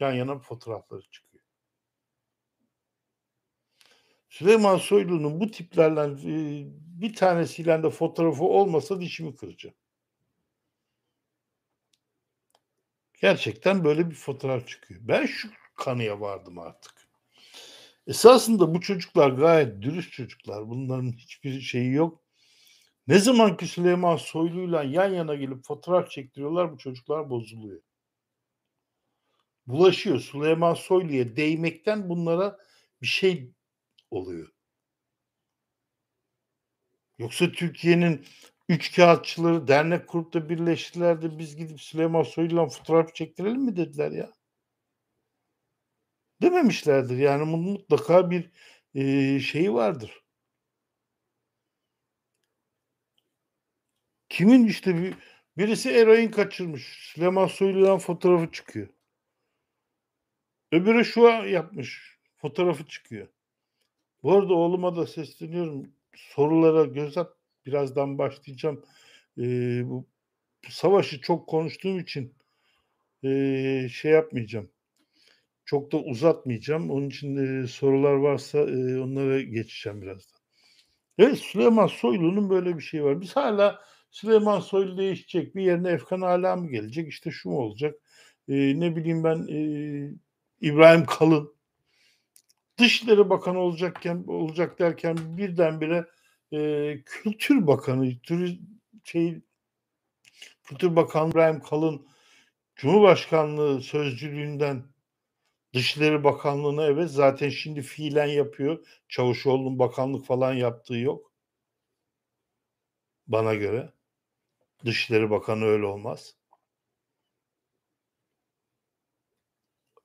Yan 0.00 0.12
yana 0.12 0.38
fotoğrafları 0.38 1.02
çıkıyor. 1.02 1.29
Süleyman 4.30 4.78
Soylu'nun 4.78 5.40
bu 5.40 5.50
tiplerle 5.50 6.16
bir 7.00 7.14
tanesiyle 7.14 7.82
de 7.82 7.90
fotoğrafı 7.90 8.44
olmasa 8.44 9.00
dişimi 9.00 9.36
kıracağım. 9.36 9.74
Gerçekten 13.20 13.84
böyle 13.84 14.10
bir 14.10 14.14
fotoğraf 14.14 14.68
çıkıyor. 14.68 15.00
Ben 15.04 15.26
şu 15.26 15.48
kanıya 15.76 16.20
vardım 16.20 16.58
artık. 16.58 16.94
Esasında 18.06 18.74
bu 18.74 18.80
çocuklar 18.80 19.30
gayet 19.30 19.82
dürüst 19.82 20.12
çocuklar. 20.12 20.68
Bunların 20.68 21.12
hiçbir 21.12 21.60
şeyi 21.60 21.92
yok. 21.92 22.22
Ne 23.06 23.18
zaman 23.18 23.56
ki 23.56 23.66
Süleyman 23.66 24.16
Soylu'yla 24.16 24.82
yan 24.82 25.08
yana 25.08 25.34
gelip 25.34 25.64
fotoğraf 25.64 26.10
çektiriyorlar 26.10 26.72
bu 26.72 26.78
çocuklar 26.78 27.30
bozuluyor. 27.30 27.80
Bulaşıyor. 29.66 30.20
Süleyman 30.20 30.74
Soylu'ya 30.74 31.36
değmekten 31.36 32.08
bunlara 32.08 32.58
bir 33.02 33.06
şey 33.06 33.52
oluyor. 34.10 34.48
Yoksa 37.18 37.52
Türkiye'nin 37.52 38.26
üç 38.68 38.96
kağıtçıları 38.96 39.68
dernek 39.68 40.08
kurup 40.08 40.34
da 40.34 40.48
birleştiler 40.48 41.22
de 41.22 41.38
biz 41.38 41.56
gidip 41.56 41.80
Süleyman 41.80 42.22
Soylu'yla 42.22 42.68
fotoğraf 42.68 43.14
çektirelim 43.14 43.62
mi 43.62 43.76
dediler 43.76 44.10
ya 44.12 44.32
dememişlerdir. 46.42 47.16
Yani 47.18 47.44
mutlaka 47.44 48.30
bir 48.30 48.50
e, 48.94 49.40
şeyi 49.40 49.72
vardır. 49.74 50.22
Kimin 54.28 54.66
işte 54.66 54.96
bir, 55.02 55.14
birisi 55.58 55.90
eroin 55.90 56.30
kaçırmış. 56.30 56.82
Süleyman 57.14 57.46
Soylu'dan 57.46 57.98
fotoğrafı 57.98 58.52
çıkıyor. 58.52 58.88
Öbürü 60.72 61.04
şu 61.04 61.32
an 61.32 61.44
yapmış. 61.44 62.18
Fotoğrafı 62.36 62.86
çıkıyor. 62.86 63.28
Bu 64.22 64.32
arada 64.32 64.54
oğluma 64.54 64.96
da 64.96 65.06
sesleniyorum. 65.06 65.92
Sorulara 66.16 66.84
göz 66.84 67.18
at. 67.18 67.32
Birazdan 67.66 68.18
başlayacağım. 68.18 68.84
Ee, 69.38 69.82
bu 69.84 70.06
savaşı 70.68 71.20
çok 71.20 71.48
konuştuğum 71.48 71.98
için 71.98 72.34
e, 73.24 73.88
şey 73.92 74.12
yapmayacağım. 74.12 74.70
Çok 75.64 75.92
da 75.92 75.96
uzatmayacağım. 75.98 76.90
Onun 76.90 77.08
için 77.08 77.36
e, 77.36 77.66
sorular 77.66 78.12
varsa 78.12 78.58
e, 78.58 79.00
onlara 79.00 79.40
geçeceğim 79.40 80.02
birazdan. 80.02 80.40
Evet 81.18 81.38
Süleyman 81.38 81.86
Soylu'nun 81.86 82.50
böyle 82.50 82.76
bir 82.76 82.82
şey 82.82 83.04
var. 83.04 83.20
Biz 83.20 83.36
hala 83.36 83.80
Süleyman 84.10 84.60
Soylu 84.60 84.98
değişecek. 84.98 85.54
Bir 85.54 85.62
yerine 85.62 85.90
Efkan 85.90 86.20
Ala 86.20 86.56
mı 86.56 86.70
gelecek? 86.70 87.08
İşte 87.08 87.30
şu 87.30 87.50
mu 87.50 87.58
olacak? 87.58 87.94
E, 88.48 88.80
ne 88.80 88.96
bileyim 88.96 89.24
ben 89.24 89.46
e, 89.48 89.60
İbrahim 90.60 91.04
Kalın 91.06 91.54
Dışişleri 92.80 93.30
Bakanı 93.30 93.58
olacakken 93.58 94.24
olacak 94.26 94.78
derken 94.78 95.16
birdenbire 95.36 96.06
e, 96.52 96.58
Kültür 97.06 97.66
Bakanı 97.66 98.12
şey 99.04 99.40
Kültür 100.62 100.96
Bakanı 100.96 101.30
İbrahim 101.30 101.60
Kalın 101.60 102.06
Cumhurbaşkanlığı 102.76 103.82
sözcülüğünden 103.82 104.84
Dışişleri 105.74 106.24
Bakanlığı'na 106.24 106.86
evet 106.86 107.10
zaten 107.10 107.48
şimdi 107.48 107.82
fiilen 107.82 108.26
yapıyor. 108.26 108.86
Çavuşoğlu'nun 109.08 109.78
bakanlık 109.78 110.26
falan 110.26 110.54
yaptığı 110.54 110.96
yok. 110.96 111.32
Bana 113.26 113.54
göre. 113.54 113.92
Dışişleri 114.84 115.30
Bakanı 115.30 115.64
öyle 115.64 115.86
olmaz. 115.86 116.36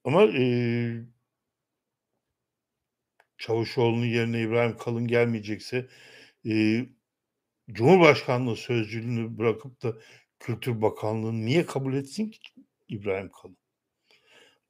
Ama 0.04 0.24
eee 0.24 1.06
Çavuşoğlu'nun 3.38 4.06
yerine 4.06 4.42
İbrahim 4.42 4.78
Kalın 4.78 5.08
gelmeyecekse 5.08 5.88
eee, 6.44 6.90
Cumhurbaşkanlığı 7.72 8.56
sözcülüğünü 8.56 9.38
bırakıp 9.38 9.84
da 9.84 9.94
Kültür 10.40 10.82
Bakanlığı'nı 10.82 11.46
niye 11.46 11.66
kabul 11.66 11.94
etsin 11.96 12.30
ki 12.32 12.40
İbrahim 12.90 13.32
Kalın? 13.42 13.58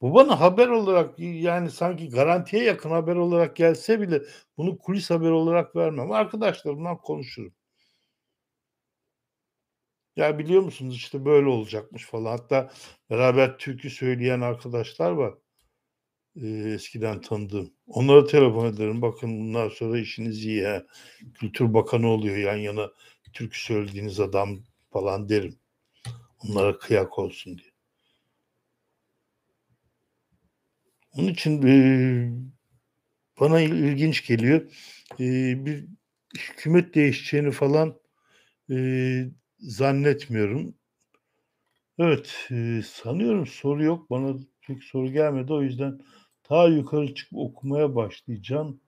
Bu 0.02 0.14
bana 0.14 0.40
haber 0.40 0.68
olarak 0.68 1.20
yani 1.20 1.72
sanki 1.72 2.10
garantiye 2.10 2.64
yakın 2.64 2.90
haber 2.92 3.16
olarak 3.16 3.56
gelse 3.56 4.02
bile 4.02 4.22
bunu 4.58 4.78
kulis 4.78 5.10
haber 5.10 5.30
olarak 5.32 5.76
vermem. 5.76 6.12
Arkadaşlarımla 6.12 6.98
konuşurum. 6.98 7.54
Ya 10.16 10.40
biliyor 10.40 10.62
musunuz 10.62 10.96
işte 10.96 11.26
böyle 11.26 11.48
olacakmış 11.50 12.06
falan. 12.06 12.32
Hatta 12.38 12.72
beraber 13.10 13.58
türkü 13.58 13.90
söyleyen 13.90 14.42
arkadaşlar 14.42 15.12
var. 15.12 15.34
Eee, 16.36 16.74
eskiden 16.74 17.22
tanıdığım. 17.22 17.74
Onlara 17.88 18.26
telefon 18.26 18.66
ederim. 18.74 19.02
Bakın 19.02 19.40
bundan 19.40 19.70
sonra 19.70 20.00
işiniz 20.00 20.46
iyi 20.46 20.66
ha. 20.66 20.84
Kültür 21.34 21.74
Bakanı 21.74 22.08
oluyor 22.08 22.38
yan 22.38 22.56
yana 22.58 22.92
türkü 23.34 23.60
söylediğiniz 23.64 24.20
adam 24.20 24.60
falan 24.92 25.30
derim. 25.30 25.60
Onlara 26.50 26.80
kıyak 26.80 27.20
olsun 27.20 27.58
diye. 27.58 27.72
Onun 31.14 31.28
için 31.28 31.62
eee, 31.62 32.32
bana 33.40 33.62
ilginç 33.62 34.28
geliyor. 34.28 34.72
Eee, 35.20 35.56
bir 35.66 35.86
hükümet 36.40 36.96
değişeceğini 36.96 37.52
falan 37.52 37.96
eee, 38.70 39.32
zannetmiyorum. 39.60 40.76
Evet, 42.00 42.48
eee, 42.52 42.82
sanıyorum 42.86 43.48
soru 43.48 43.84
yok. 43.84 44.10
Bana 44.10 44.36
pek 44.68 44.84
soru 44.84 45.12
gelmedi. 45.12 45.54
O 45.54 45.62
yüzden 45.62 46.00
ta 46.48 46.68
yukarı 46.68 47.14
çıkıp 47.16 47.38
okumaya 47.40 47.96
başlayacağım. 47.96 48.82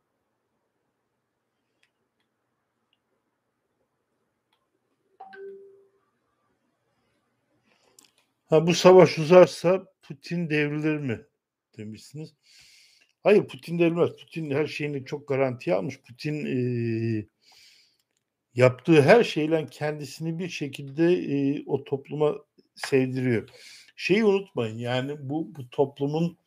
Ha 8.45 8.67
bu 8.67 8.73
savaş 8.73 9.17
uzarsa 9.17 9.85
Putin 10.01 10.49
devrilir 10.49 10.97
mi 10.97 11.25
demişsiniz. 11.77 12.33
Hayır 13.23 13.47
Putin 13.47 13.79
devrilmez. 13.79 14.09
Putin 14.09 14.51
her 14.51 14.67
şeyini 14.67 15.05
çok 15.05 15.27
garantiye 15.27 15.75
almış. 15.75 16.01
Putin 16.01 16.45
eee, 16.45 17.27
yaptığı 18.55 19.01
her 19.01 19.23
şeyle 19.23 19.65
kendisini 19.71 20.39
bir 20.39 20.49
şekilde 20.49 21.19
eee, 21.19 21.63
o 21.67 21.83
topluma 21.83 22.35
sevdiriyor. 22.75 23.49
Şeyi 23.95 24.25
unutmayın 24.25 24.77
yani 24.77 25.29
bu, 25.29 25.55
bu 25.55 25.69
toplumun 25.69 26.37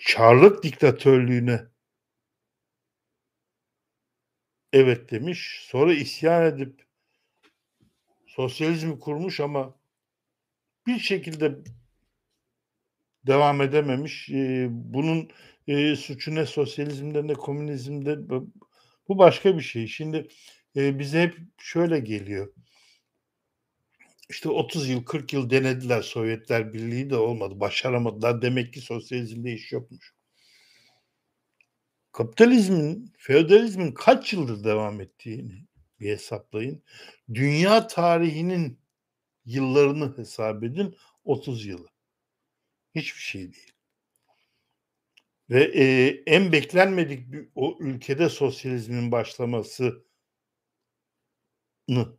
Çarlık 0.00 0.62
diktatörlüğüne 0.62 1.60
evet 4.72 5.10
demiş. 5.10 5.60
Sonra 5.70 5.92
isyan 5.94 6.44
edip 6.46 6.86
sosyalizmi 8.26 8.98
kurmuş 8.98 9.40
ama 9.40 9.74
bir 10.86 10.98
şekilde 10.98 11.58
devam 13.26 13.60
edememiş. 13.60 14.28
Eee, 14.28 14.68
bunun 14.70 15.28
eee, 15.66 15.96
suçu 15.96 16.34
ne 16.34 16.46
sosyalizmde 16.46 17.26
ne 17.26 17.32
komünizmde 17.34 18.28
bu 19.08 19.18
başka 19.18 19.56
bir 19.56 19.62
şey. 19.62 19.86
Şimdi 19.86 20.28
eee, 20.74 20.98
bize 20.98 21.22
hep 21.22 21.34
şöyle 21.58 21.98
geliyor. 22.00 22.52
İşte 24.28 24.48
30 24.48 24.88
yıl 24.88 25.04
40 25.04 25.32
yıl 25.32 25.50
denediler 25.50 26.02
Sovyetler 26.02 26.72
Birliği 26.72 27.10
de 27.10 27.16
olmadı. 27.16 27.60
Başaramadılar. 27.60 28.42
Demek 28.42 28.72
ki 28.74 28.80
sosyalizmde 28.80 29.52
iş 29.52 29.72
yokmuş. 29.72 30.14
Kapitalizmin, 32.12 33.12
feodalizmin 33.18 33.92
kaç 33.92 34.32
yıldır 34.32 34.64
devam 34.64 35.00
ettiğini 35.00 35.66
bir 36.00 36.08
hesaplayın. 36.10 36.82
Dünya 37.34 37.86
tarihinin 37.86 38.80
yıllarını 39.44 40.18
hesap 40.18 40.64
edin. 40.64 40.96
30 41.24 41.66
yılı. 41.66 41.88
Hiçbir 42.94 43.20
şey 43.20 43.42
değil. 43.52 43.72
Ve 45.50 45.72
eee, 45.72 46.22
en 46.26 46.52
beklenmedik 46.52 47.32
bir 47.32 47.48
o 47.54 47.76
ülkede 47.80 48.28
sosyalizmin 48.28 49.12
başlamasını 49.12 50.02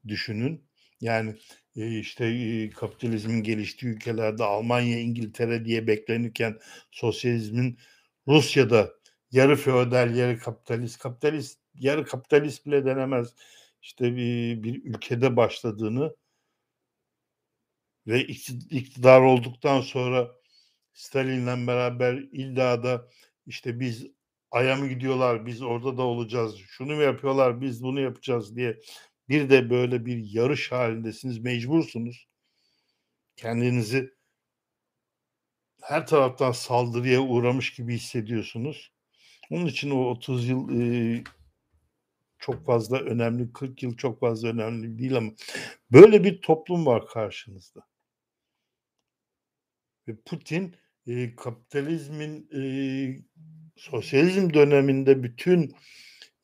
düşünün. 0.07 0.68
Yani 1.01 1.36
işte 1.88 2.32
eee, 2.32 2.70
kapitalizmin 2.70 3.44
geliştiği 3.44 3.94
ülkelerde 3.94 4.44
Almanya, 4.44 5.00
İngiltere 5.00 5.66
diye 5.66 5.88
beklenirken 5.88 6.60
sosyalizmin 6.92 7.78
Rusya'da 8.28 8.90
yarı 9.32 9.56
feodal, 9.56 10.16
yarı 10.16 10.40
kapitalist, 10.40 11.00
kapitalist, 11.00 11.60
yarı 11.76 12.06
kapitalist 12.06 12.66
bile 12.66 12.86
denemez. 12.86 13.36
İşte 13.82 14.16
bir, 14.16 14.64
bir 14.64 14.84
ülkede 14.86 15.36
başladığını 15.36 16.16
ve 18.08 18.22
iktidar 18.26 19.22
olduktan 19.22 19.82
sonra 19.82 20.32
Stalin'le 20.94 21.68
beraber 21.68 22.14
illa 22.16 22.84
da 22.84 23.08
işte 23.46 23.80
biz 23.80 24.08
Ay'a 24.52 24.76
mı 24.76 24.88
gidiyorlar, 24.88 25.46
biz 25.46 25.62
orada 25.62 25.98
da 25.98 26.02
olacağız, 26.04 26.56
şunu 26.68 26.96
mu 26.96 27.02
yapıyorlar, 27.02 27.62
biz 27.62 27.84
bunu 27.84 28.02
yapacağız. 28.02 28.56
diye 28.56 28.80
bir 29.30 29.50
de 29.50 29.70
böyle 29.70 30.06
bir 30.06 30.18
yarış 30.18 30.72
halindesiniz, 30.72 31.40
mecbursunuz. 31.40 32.28
Kendinizi 33.36 34.14
her 35.82 36.08
taraftan 36.08 36.52
saldırıya 36.52 37.22
uğramış 37.22 37.74
gibi 37.74 37.96
hissediyorsunuz. 37.96 38.94
Onun 39.50 39.66
için 39.66 39.92
o 39.92 40.10
30 40.10 40.50
yıl 40.50 40.82
e, 40.82 41.24
çok 42.40 42.66
fazla 42.66 43.00
önemli, 43.00 43.54
40 43.54 43.84
yıl 43.84 43.98
çok 43.98 44.20
fazla 44.20 44.48
önemli 44.48 45.00
değil 45.00 45.18
ama 45.18 45.32
böyle 45.92 46.24
bir 46.24 46.42
toplum 46.42 46.86
var 46.86 47.08
karşınızda. 47.08 47.82
Ve 50.08 50.16
Putin 50.26 50.76
e, 51.08 51.36
kapitalizmin 51.36 52.50
e, 52.56 52.62
sosyalizm 53.78 54.54
döneminde 54.54 55.24
bütün 55.24 55.76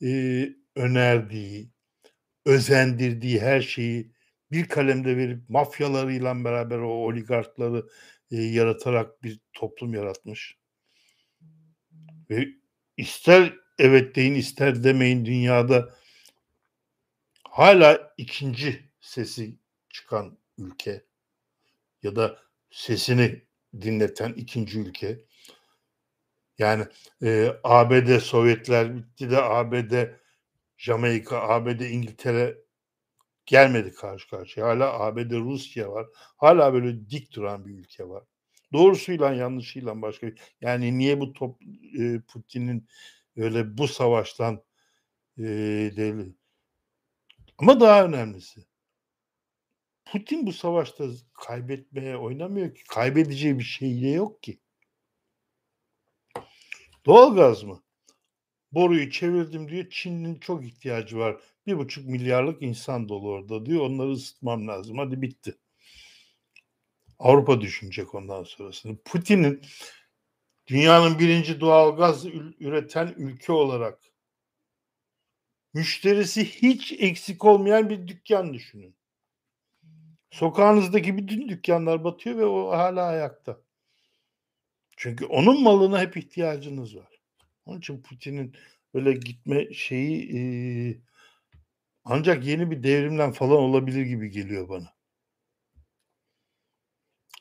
e, 0.04 0.50
önerdiği, 0.76 1.70
özendirdiği 2.46 3.42
her 3.42 3.62
şeyi 3.62 4.12
bir 4.52 4.68
kalemde 4.68 5.18
verip 5.18 5.50
mafyalarıyla 5.50 6.44
beraber 6.44 6.78
o 6.80 6.90
oligarkları 6.90 7.86
e, 8.32 8.36
yaratarak 8.42 9.24
bir 9.24 9.40
toplum 9.54 9.94
yaratmış. 9.94 10.58
Ve 12.30 12.48
ister 12.98 13.54
evet 13.80 14.16
deyin 14.16 14.36
ister 14.36 14.84
demeyin 14.84 15.26
dünyada 15.26 15.96
hala 17.44 18.14
ikinci 18.18 18.90
sesi 19.02 19.56
çıkan 19.90 20.38
ülke 20.58 21.06
ya 22.04 22.16
da 22.16 22.40
sesini 22.72 23.46
dinleten 23.82 24.34
ikinci 24.34 24.80
ülke. 24.80 25.26
Yani 26.58 26.86
e, 27.24 27.50
ABD 27.64 28.20
Sovyetler 28.20 28.96
bitti 28.96 29.32
de 29.32 29.42
ABD 29.42 29.94
Jamaika, 30.86 31.42
ABD 31.42 31.80
İngiltere 31.80 32.58
gelmedi 33.46 33.94
karşı 33.94 34.30
karşıya. 34.30 34.68
Hala 34.68 35.00
ABD 35.00 35.32
Rusya 35.32 35.92
var. 35.92 36.08
Hala 36.38 36.74
böyle 36.74 37.10
dik 37.10 37.34
duran 37.34 37.66
bir 37.66 37.74
ülke 37.74 38.10
var. 38.10 38.24
Doğrusuyla 38.74 39.34
yanlışıyla 39.34 40.02
başka. 40.02 40.28
Yani 40.62 40.98
niye 40.98 41.20
bu 41.20 41.34
top, 41.34 41.62
e, 42.00 42.22
Putin'in 42.28 42.88
öyle 43.36 43.78
bu 43.78 43.88
savaştan 43.88 44.64
e, 45.38 45.44
değil. 45.96 46.34
Ama 47.58 47.80
daha 47.80 48.06
önemlisi 48.06 48.66
Putin 50.06 50.46
bu 50.48 50.54
savaşta 50.54 51.06
kaybetmeye 51.34 52.18
oynamıyor 52.18 52.76
ki. 52.76 52.84
Kaybedeceği 52.84 53.60
bir 53.60 53.64
şey 53.64 54.14
yok 54.14 54.44
ki. 54.44 54.60
Doğalgaz 57.06 57.64
mı? 57.64 57.85
Boruyu 58.76 59.12
çevirdim 59.12 59.70
diyor. 59.70 59.86
Çin'in 59.90 60.40
çok 60.40 60.66
ihtiyacı 60.66 61.18
var. 61.18 61.38
Bir 61.68 61.78
buçuk 61.78 62.08
milyarlık 62.08 62.62
insan 62.62 63.10
dolu 63.10 63.30
orada 63.30 63.66
diyor. 63.66 63.82
Onları 63.82 64.12
ısıtmam 64.12 64.68
lazım. 64.68 64.98
Hadi 64.98 65.22
bitti. 65.22 65.58
Avrupa 67.20 67.62
düşünecek 67.62 68.16
ondan 68.16 68.44
sonrasını. 68.44 68.98
Putin'in 69.06 69.62
dünyanın 70.68 71.20
birinci 71.20 71.60
doğalgaz 71.60 72.26
üreten 72.60 73.14
ülke 73.18 73.52
olarak 73.54 74.00
müşterisi 75.74 76.46
hiç 76.46 76.94
eksik 77.00 77.46
olmayan 77.46 77.90
bir 77.90 78.08
dükkan 78.08 78.54
düşünün. 78.54 78.96
Sokağınızdaki 80.32 81.18
bütün 81.18 81.50
dükkanlar 81.50 82.04
batıyor 82.04 82.38
ve 82.38 82.46
o 82.46 82.72
hala 82.72 83.04
ayakta. 83.04 83.62
Çünkü 84.98 85.26
onun 85.26 85.64
malına 85.64 86.02
hep 86.02 86.18
ihtiyacınız 86.18 86.96
var. 86.96 87.15
Onun 87.66 87.78
için 87.80 88.02
Putin'in 88.02 88.54
öyle 88.94 89.14
gitme 89.14 89.74
şeyi, 89.74 90.24
eee 90.30 91.02
ancak 92.04 92.46
yeni 92.46 92.72
bir 92.72 92.84
devrimle 92.84 93.32
falan 93.32 93.58
olabilir 93.58 94.02
gibi 94.02 94.30
geliyor 94.32 94.70
bana. 94.70 94.96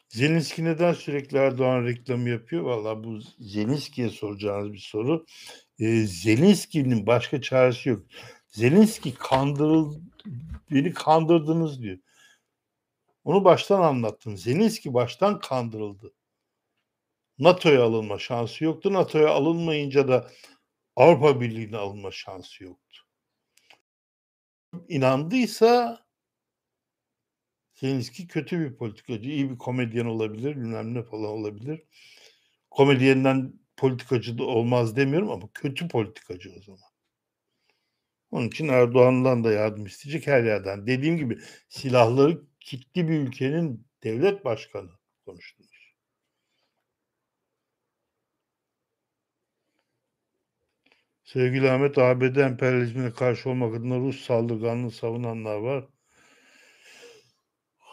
Zelenski 0.08 0.64
neden 0.64 0.92
sürekli 0.92 1.38
Erdoğan 1.38 1.84
reklamı 1.84 2.28
yapıyor? 2.28 2.62
Valla 2.62 3.04
bu 3.04 3.18
Zelenski'ye 3.38 4.10
soracağınız 4.10 4.72
bir 4.72 4.78
soru. 4.78 5.24
Eee, 5.78 6.06
Zelenski'nin 6.06 7.06
başka 7.06 7.40
çaresi 7.40 7.88
yok. 7.88 8.02
Zelenski 8.48 9.14
kandırıl 9.14 10.00
beni 10.70 10.92
kandırdınız 10.94 11.82
diyor. 11.82 11.98
Onu 13.24 13.44
baştan 13.44 13.82
anlattım. 13.82 14.36
Zelenski 14.36 14.94
baştan 14.94 15.38
kandırıldı. 15.40 16.12
NATO'ya 17.39 17.82
alınma 17.85 18.18
şansı 18.18 18.64
yoktu. 18.64 18.93
NATO'ya 18.93 19.28
alınmayınca 19.28 20.09
da 20.09 20.30
Avrupa 20.97 21.41
Birliği'ne 21.41 21.76
alınma 21.76 22.11
şansı 22.11 22.64
yoktu. 22.64 23.03
İnandıysa 24.89 26.05
Zelenski 27.74 28.26
kötü 28.26 28.61
bir 28.61 28.76
politikacı, 28.76 29.30
iyi 29.30 29.51
bir 29.51 29.59
komedyen 29.59 30.05
olabilir, 30.05 30.57
bilmem 30.57 30.95
ne 30.95 31.03
falan 31.03 31.24
olabilir. 31.24 31.82
Komedyenden 32.70 33.53
politikacı 33.76 34.39
da 34.39 34.45
olmaz 34.45 34.97
demiyorum 34.97 35.30
ama 35.30 35.49
kötü 35.55 35.89
politikacı 35.89 36.51
o 36.59 36.62
zaman. 36.62 36.91
Onun 38.30 38.49
için 38.49 38.68
Erdoğan'dan 38.68 39.45
da 39.45 39.53
yardım 39.53 39.87
isteyecek 39.87 40.26
her 40.26 40.45
yerden. 40.45 40.87
Dediğim 40.87 41.16
gibi 41.16 41.39
silahları 41.68 42.43
kilitli 42.61 43.09
bir 43.09 43.18
ülkenin 43.18 43.87
devlet 44.05 44.45
başkanı 44.45 44.91
konuştunuz. 45.26 45.73
Sevgili 51.35 51.70
Ahmet, 51.70 51.99
ABD 51.99 52.37
emperyalizmine 52.37 53.12
karşı 53.12 53.51
olmak 53.51 53.74
adına 53.74 53.99
Rus 53.99 54.24
saldırganlığı 54.24 54.91
savunanlar 54.91 55.57
var. 55.57 55.85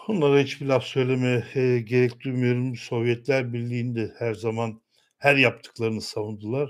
Onlara 0.08 0.40
hiçbir 0.40 0.66
laf 0.66 0.84
söylemeye 0.84 1.44
e, 1.56 1.80
gerek 1.80 2.20
duymuyorum. 2.20 2.76
Sovyetler 2.76 3.54
Birliği'nde 3.54 4.14
her 4.18 4.34
zaman 4.34 4.82
her 5.18 5.36
yaptıklarını 5.36 6.02
savundular. 6.02 6.70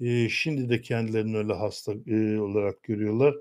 E, 0.00 0.28
şimdi 0.28 0.68
de 0.68 0.80
kendilerini 0.80 1.36
öyle 1.36 1.52
hasta 1.52 1.92
e, 2.06 2.38
olarak 2.40 2.82
görüyorlar. 2.82 3.34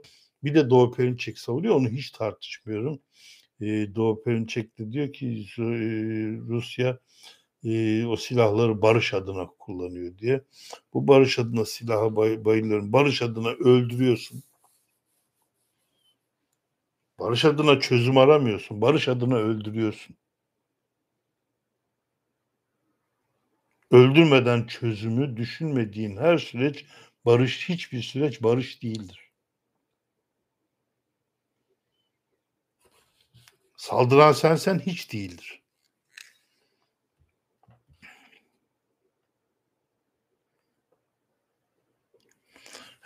Bir 0.44 0.56
de 0.56 0.70
Doğu 0.70 0.92
Perinçek 0.92 1.40
savunuyor. 1.40 1.76
Onu 1.76 1.90
hiç 1.90 2.12
tartışmıyorum. 2.12 3.00
E, 3.62 3.66
Doğu 3.96 4.24
Perinçek 4.24 4.80
de 4.80 4.92
diyor 4.92 5.14
ki 5.14 5.28
e, 5.58 5.64
Rusya 6.48 7.00
e, 7.64 8.06
o 8.06 8.16
silahları 8.18 8.82
barış 8.82 9.14
adına 9.14 9.48
kullanıyor 9.60 10.18
diye. 10.18 10.42
Bu 10.94 11.08
barış 11.08 11.40
adına 11.40 11.66
silaha 11.66 12.16
bay, 12.16 12.46
bayılıyorum. 12.46 12.94
Barış 12.94 13.22
adına 13.22 13.50
öldürüyorsun. 13.50 14.44
Barış 17.20 17.46
adına 17.46 17.80
çözüm 17.80 18.18
aramıyorsun. 18.18 18.82
Barış 18.82 19.08
adına 19.08 19.36
öldürüyorsun. 19.38 20.16
Öldürmeden 23.92 24.68
çözümü 24.68 25.38
düşünmediğin 25.38 26.18
her 26.18 26.38
süreç 26.38 26.86
barış, 27.26 27.70
hiçbir 27.70 28.02
süreç 28.02 28.44
barış 28.44 28.84
değildir. 28.84 29.32
Saldıran 33.78 34.32
sensen 34.34 34.80
hiç 34.80 35.14
değildir. 35.14 35.62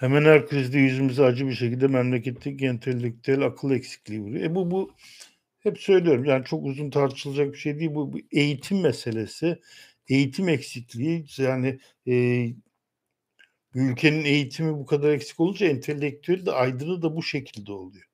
Hemen 0.01 0.25
her 0.25 0.47
krizde 0.47 0.79
yüzümüze 0.79 1.23
acı 1.23 1.47
bir 1.47 1.53
şekilde 1.55 1.87
memleketteki 1.87 2.65
entelektüel 2.65 3.41
akıl 3.45 3.71
eksikliği 3.71 4.21
vuruyor. 4.21 4.45
E 4.45 4.55
bu 4.55 4.71
bu 4.71 4.91
hep 5.59 5.79
söylüyorum 5.79 6.25
yani 6.25 6.45
çok 6.45 6.65
uzun 6.65 6.89
tartışılacak 6.89 7.53
bir 7.53 7.57
şey 7.57 7.79
değil 7.79 7.95
bu, 7.95 8.13
bu 8.13 8.17
eğitim 8.31 8.81
meselesi. 8.81 9.59
Eğitim 10.07 10.49
eksikliği 10.49 11.25
yani 11.37 11.79
e, 12.07 12.47
ülkenin 13.75 14.25
eğitimi 14.25 14.73
bu 14.73 14.85
kadar 14.85 15.09
eksik 15.09 15.39
olunca 15.39 15.67
entelektüel 15.67 16.45
de 16.45 16.51
aydını 16.51 17.01
da 17.01 17.15
bu 17.15 17.23
şekilde 17.23 17.71
oluyor. 17.71 18.05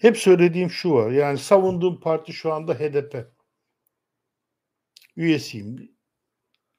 Hep 0.00 0.16
söylediğim 0.18 0.70
şu 0.70 0.92
var 0.92 1.10
yani 1.10 1.38
savunduğum 1.38 2.00
parti 2.00 2.32
şu 2.32 2.52
anda 2.52 2.74
HDP. 2.74 3.32
Üyesiyim 5.16 5.99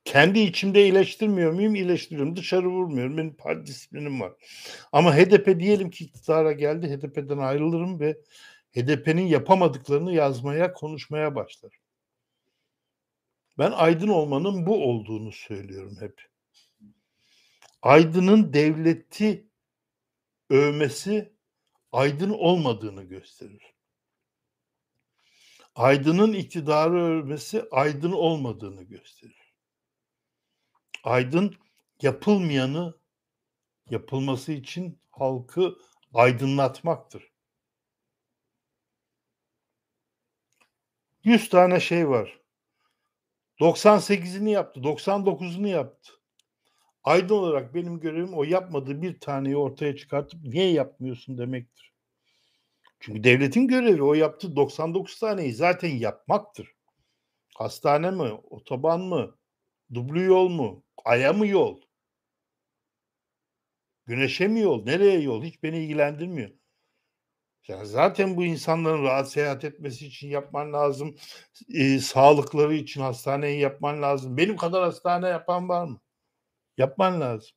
kendi 0.06 0.39
içimde 0.39 0.84
iyileştirmiyor 0.84 1.52
muyum? 1.52 1.76
İyileştiriyorum. 1.76 2.36
Dışarı 2.36 2.68
vurmuyorum. 2.68 3.18
Benim 3.18 3.36
parti 3.36 3.66
disiplinim 3.66 4.22
var. 4.22 4.34
Ama 4.91 5.16
HDP 5.16 5.60
diyelim 5.60 5.89
ki 5.89 6.04
iktidara 6.04 6.52
geldi. 6.52 6.88
HDP'den 6.88 7.38
ayrılırım 7.38 7.99
ve 7.99 8.18
HDP'nin 8.76 9.28
yapamadıklarını 9.28 10.14
yazmaya, 10.14 10.74
konuşmaya 10.74 11.36
başlar. 11.36 11.80
Ben 13.58 13.72
aydın 13.72 14.08
olmanın 14.08 14.66
bu 14.66 14.86
olduğunu 14.86 15.32
söylüyorum 15.32 15.97
hep. 15.99 16.30
Aydın'ın 17.82 18.54
devleti 18.54 19.47
övmesi 20.49 21.34
aydın 21.91 22.30
olmadığını 22.30 23.04
gösterir. 23.04 23.74
Aydın'ın 25.76 26.34
iktidarı 26.34 27.04
övmesi 27.04 27.66
aydın 27.72 28.12
olmadığını 28.12 28.84
gösterir. 28.84 29.41
Aydın 31.04 31.56
yapılmayanı 32.02 32.93
yapılması 33.89 34.52
için 34.52 34.99
halkı 35.12 35.76
aydınlatmaktır. 36.14 37.32
100 41.24 41.49
tane 41.49 41.80
şey 41.80 42.10
var. 42.10 42.39
98'ini 43.60 44.49
yaptı, 44.49 44.80
99'unu 44.80 45.68
yaptı. 45.68 46.12
Aydın 47.04 47.36
olarak 47.36 47.74
benim 47.76 47.99
görevim 47.99 48.34
o 48.34 48.43
yapmadığı 48.43 49.02
bir 49.02 49.20
taneyi 49.20 49.58
ortaya 49.58 49.95
çıkartıp 49.95 50.43
niye 50.43 50.72
yapmıyorsun 50.72 51.38
demektir. 51.38 51.93
Çünkü 52.99 53.24
devletin 53.24 53.68
görevi 53.68 54.04
o 54.04 54.14
yaptığı 54.14 54.56
99 54.56 55.20
taneyi 55.20 55.54
zaten 55.54 55.89
yapmaktır. 55.89 56.76
Hastane 57.56 58.12
mi, 58.12 58.32
otoban 58.32 59.02
mı, 59.02 59.36
dublu 59.94 60.22
yol 60.22 60.50
mu, 60.50 60.84
Ay'a 61.06 61.34
mı 61.34 61.48
yol? 61.48 61.82
Güneşe 64.06 64.48
mi 64.48 64.60
yol? 64.60 64.86
Nereye 64.86 65.20
yol? 65.20 65.44
Hiç 65.44 65.64
beni 65.64 65.78
ilgilendirmiyor. 65.78 66.50
Yani 67.68 67.86
zaten 67.86 68.38
bu 68.38 68.44
insanların 68.44 69.04
rahat 69.04 69.32
seyahat 69.32 69.64
etmesi 69.64 70.08
için 70.08 70.28
yapman 70.30 70.74
lazım. 70.74 71.16
E, 71.70 72.00
sağlıkları 72.00 72.74
için 72.74 73.02
hastaneyi 73.02 73.60
yapman 73.60 74.02
lazım. 74.02 74.38
Benim 74.38 74.58
kadar 74.58 74.84
hastane 74.84 75.28
yapan 75.28 75.70
var 75.70 75.86
mı? 75.86 76.02
Yapman 76.78 77.22
lazım. 77.22 77.52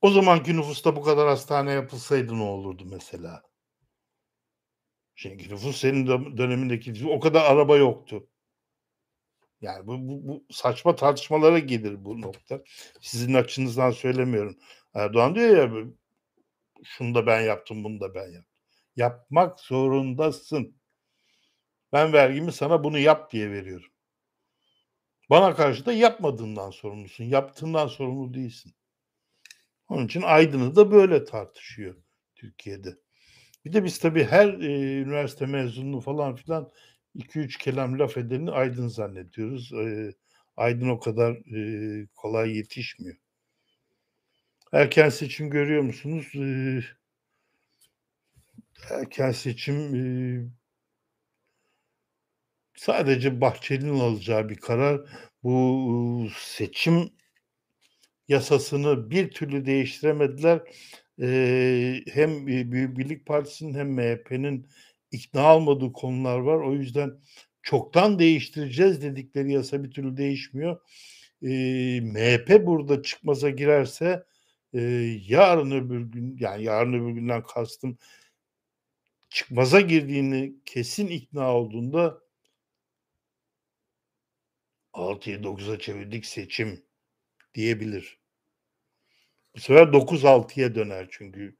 O 0.00 0.10
zamanki 0.10 0.56
nüfusta 0.56 0.96
bu 0.96 1.02
kadar 1.02 1.28
hastane 1.28 1.72
yapılsaydı 1.72 2.38
ne 2.38 2.42
olurdu 2.42 2.84
mesela? 2.86 3.42
Şimdi 5.14 5.48
nüfus 5.48 5.80
senin 5.80 6.06
dönemindeki 6.36 7.06
o 7.08 7.20
kadar 7.20 7.44
araba 7.44 7.76
yoktu. 7.76 8.28
Yani 9.60 9.86
bu, 9.86 10.08
bu, 10.08 10.28
bu 10.28 10.44
saçma 10.50 10.96
tartışmalara 10.96 11.58
gelir 11.58 12.04
bu 12.04 12.20
nokta. 12.20 12.62
Sizin 13.00 13.34
açınızdan 13.34 13.90
söylemiyorum. 13.90 14.58
Erdoğan 14.94 15.34
diyor 15.34 15.56
ya 15.56 15.84
şunu 16.84 17.14
da 17.14 17.26
ben 17.26 17.40
yaptım, 17.40 17.84
bunu 17.84 18.00
da 18.00 18.14
ben 18.14 18.32
yaptım. 18.32 18.62
Yapmak 18.96 19.60
zorundasın. 19.60 20.76
Ben 21.92 22.12
vergimi 22.12 22.52
sana 22.52 22.84
bunu 22.84 22.98
yap 22.98 23.32
diye 23.32 23.50
veriyorum. 23.50 23.90
Bana 25.30 25.54
karşı 25.54 25.86
da 25.86 25.92
yapmadığından 25.92 26.70
sorumlusun. 26.70 27.24
Yaptığından 27.24 27.86
sorumlu 27.86 28.34
değilsin. 28.34 28.74
Onun 29.88 30.06
için 30.06 30.22
Aydın'ı 30.22 30.76
da 30.76 30.92
böyle 30.92 31.24
tartışıyor 31.24 31.96
Türkiye'de. 32.34 32.98
Bir 33.64 33.72
de 33.72 33.84
biz 33.84 33.98
tabii 33.98 34.24
her 34.24 34.48
e, 34.48 35.00
üniversite 35.00 35.46
mezunluğu 35.46 36.00
falan 36.00 36.36
filan 36.36 36.70
2-3 37.16 37.58
kelam 37.58 37.98
laf 37.98 38.16
edeni 38.16 38.50
Aydın 38.50 38.88
zannediyoruz. 38.88 39.72
E, 39.72 40.12
Aydın 40.56 40.88
o 40.88 41.00
kadar 41.00 41.38
kolay 42.14 42.56
yetişmiyor. 42.56 43.16
Erken 44.72 45.08
seçim 45.08 45.50
görüyor 45.50 45.82
musunuz? 45.82 46.32
Erken 48.90 49.32
seçim 49.32 50.52
sadece 52.76 53.40
Bahçeli'nin 53.40 54.00
alacağı 54.00 54.48
bir 54.48 54.56
karar. 54.56 55.00
Bu 55.42 56.28
seçim 56.38 57.10
yasasını 58.28 59.10
bir 59.10 59.30
türlü 59.30 59.66
değiştiremediler. 59.66 60.60
Hem 62.12 62.46
Büyük 62.46 62.98
Birlik 62.98 63.26
Partisi'nin 63.26 63.74
hem 63.74 63.88
MHP'nin 63.94 64.66
ikna 65.12 65.56
olmadığı 65.56 65.92
konular 65.92 66.38
var. 66.38 66.58
O 66.58 66.72
yüzden 66.74 67.12
çoktan 67.62 68.18
değiştireceğiz 68.18 69.02
dedikleri 69.02 69.52
yasa 69.52 69.84
bir 69.84 69.90
türlü 69.90 70.16
değişmiyor. 70.16 70.80
Eee, 71.42 72.00
MHP 72.00 72.66
burada 72.66 73.02
çıkmaza 73.02 73.50
girerse, 73.50 74.24
eee, 74.72 75.20
yarın 75.28 75.70
öbür 75.70 76.00
gün, 76.12 76.36
yani 76.40 76.64
yarın 76.64 76.92
öbür 76.92 77.10
günden 77.12 77.42
kastım 77.42 77.98
çıkmaza 79.30 79.80
girdiğini 79.80 80.54
kesin 80.64 81.06
ikna 81.06 81.54
olduğunda 81.54 82.18
6'yı 84.92 85.42
9'a 85.42 85.78
çevirdik 85.78 86.26
seçim 86.26 86.84
diyebilir. 87.54 88.20
Bu 89.56 89.60
sefer 89.60 89.92
9-6'ya 89.92 90.74
döner 90.74 91.08
çünkü. 91.10 91.57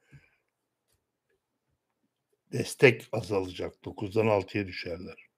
Destek 2.53 3.09
azalacak. 3.13 3.75
9'dan 3.85 4.27
6'ya 4.27 4.67
düşerler. 4.67 5.29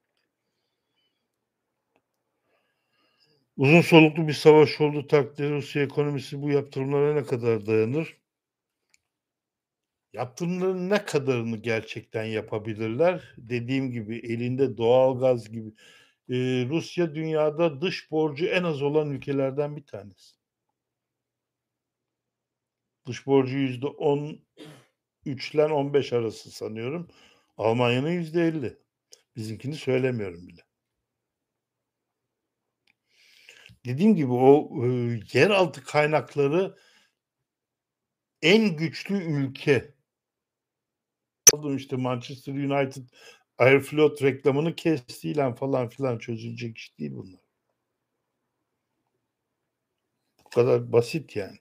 Uzun 3.56 3.80
soluklu 3.80 4.28
bir 4.28 4.32
savaş 4.32 4.80
olduğu 4.80 5.06
takdirde 5.06 5.50
Rusya 5.50 5.82
ekonomisi 5.82 6.42
bu 6.42 6.50
yaptırımlara 6.50 7.14
ne 7.14 7.24
kadar 7.24 7.66
dayanır? 7.66 8.16
Yaptırımların 10.12 10.90
ne 10.90 11.04
kadarını 11.04 11.56
gerçekten 11.56 12.24
yapabilirler? 12.24 13.34
Dediğim 13.38 13.90
gibi 13.90 14.16
elinde 14.18 14.76
doğalgaz 14.76 15.50
gibi. 15.52 15.70
Eee, 16.28 16.66
Rusya 16.68 17.14
dünyada 17.14 17.80
dış 17.80 18.10
borcu 18.10 18.46
en 18.46 18.64
az 18.64 18.82
olan 18.82 19.10
ülkelerden 19.10 19.76
bir 19.76 19.86
tanesi. 19.86 20.36
Dış 23.06 23.26
borcu 23.26 23.58
%13'len 25.26 25.70
15 25.70 26.12
arası 26.12 26.50
sanıyorum. 26.50 27.08
Almanya'nın 27.56 28.10
%50. 28.10 28.78
Bizimkini 29.36 29.74
söylemiyorum 29.74 30.48
bile. 30.48 30.60
Dediğim 33.86 34.16
gibi 34.16 34.32
o, 34.32 34.70
eee, 34.86 35.20
yeraltı 35.32 35.84
kaynakları 35.84 36.76
en 38.42 38.76
güçlü 38.76 39.14
ülke. 39.24 39.94
işte 41.76 41.96
Manchester 41.96 42.52
United 42.52 43.02
Aeroflot 43.58 44.22
reklamını 44.22 44.76
kestiyle 44.76 45.54
falan 45.54 45.88
filan 45.88 46.18
çözülecek 46.18 46.78
iş 46.78 46.98
değil 46.98 47.12
bunlar. 47.14 47.40
Bu 50.44 50.50
kadar 50.50 50.92
basit 50.92 51.36
yani. 51.36 51.58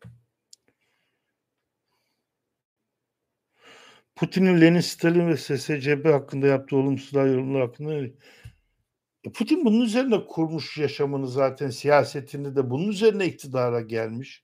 Putin'in 4.19 4.61
Lenin, 4.61 4.79
Stalin 4.79 5.27
ve 5.27 5.37
SSCB 5.37 6.05
hakkında 6.05 6.47
yaptığı 6.47 6.75
olumsuz 6.75 7.13
yorumlar 7.13 7.61
hakkında 7.61 7.93
e, 7.93 9.31
Putin 9.33 9.65
bunun 9.65 9.81
üzerine 9.81 10.25
kurmuş 10.25 10.77
yaşamını 10.77 11.27
zaten 11.27 11.69
siyasetini 11.69 12.55
de 12.55 12.69
bunun 12.69 12.87
üzerine 12.87 13.25
iktidara 13.25 13.81
gelmiş. 13.81 14.43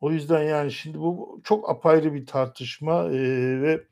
O 0.00 0.12
yüzden 0.12 0.42
yani 0.42 0.72
şimdi 0.72 0.98
bu 0.98 1.40
çok 1.44 1.70
apayrı 1.70 2.14
bir 2.14 2.26
tartışma 2.26 3.04
e, 3.04 3.12
ve 3.62 3.84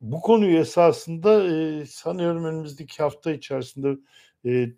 bu 0.00 0.20
konuyu 0.20 0.58
esasında 0.58 1.44
e, 1.54 1.86
sanıyorum 1.86 2.44
önümüzdeki 2.44 3.02
hafta 3.02 3.32
içerisinde 3.32 3.88
e, 4.44 4.68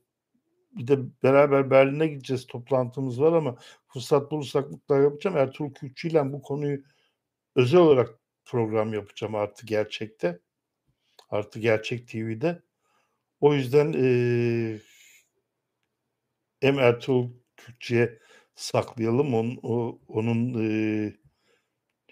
bir 0.77 0.87
de 0.87 0.99
beraber 1.23 1.71
Berlin'e 1.71 2.07
gideceğiz 2.07 2.47
toplantımız 2.47 3.21
var 3.21 3.33
ama 3.33 3.57
fırsat 3.89 4.31
bulursak 4.31 4.71
mutlaka 4.71 5.03
yapacağım. 5.03 5.37
Ertuğrul 5.37 5.75
Kürkçü 5.75 6.09
ile 6.09 6.33
bu 6.33 6.43
konuyu 6.43 6.83
özel 7.57 7.81
olarak 7.81 8.20
program 8.45 8.95
yapacağım 8.95 9.35
artı 9.35 9.67
gerçekte. 9.67 10.41
Artı 11.31 11.61
gerçek 11.61 12.09
TV'de. 12.09 12.63
O 13.41 13.55
yüzden 13.55 13.95
e, 13.97 14.05
hem 16.61 16.79
Ertuğrul 16.79 17.31
Kürkçü'ye 17.57 18.19
saklayalım. 18.55 19.35
Onun, 19.35 19.59
o, 19.63 20.01
onun 20.09 20.55
e, 20.65 21.13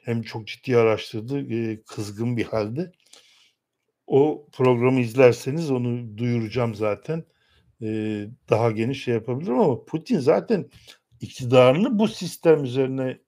hem 0.03 0.23
çok 0.23 0.47
ciddi 0.47 0.77
araştırdı, 0.77 1.55
e, 1.55 1.83
kızgın 1.83 2.37
bir 2.37 2.45
halde. 2.45 2.93
O 4.07 4.49
programı 4.53 5.01
izlerseniz 5.01 5.71
onu 5.71 6.19
duyuracağım 6.19 6.75
zaten. 6.75 7.25
E, 7.83 7.89
daha 8.51 8.71
geniş 8.71 9.05
şey 9.05 9.15
yapabilirim 9.15 9.59
ama 9.59 9.85
Putin 9.85 10.19
zaten 10.19 10.71
iktidarını 11.21 11.99
bu 11.99 12.09
sistem 12.09 12.65
üzerine 12.65 13.19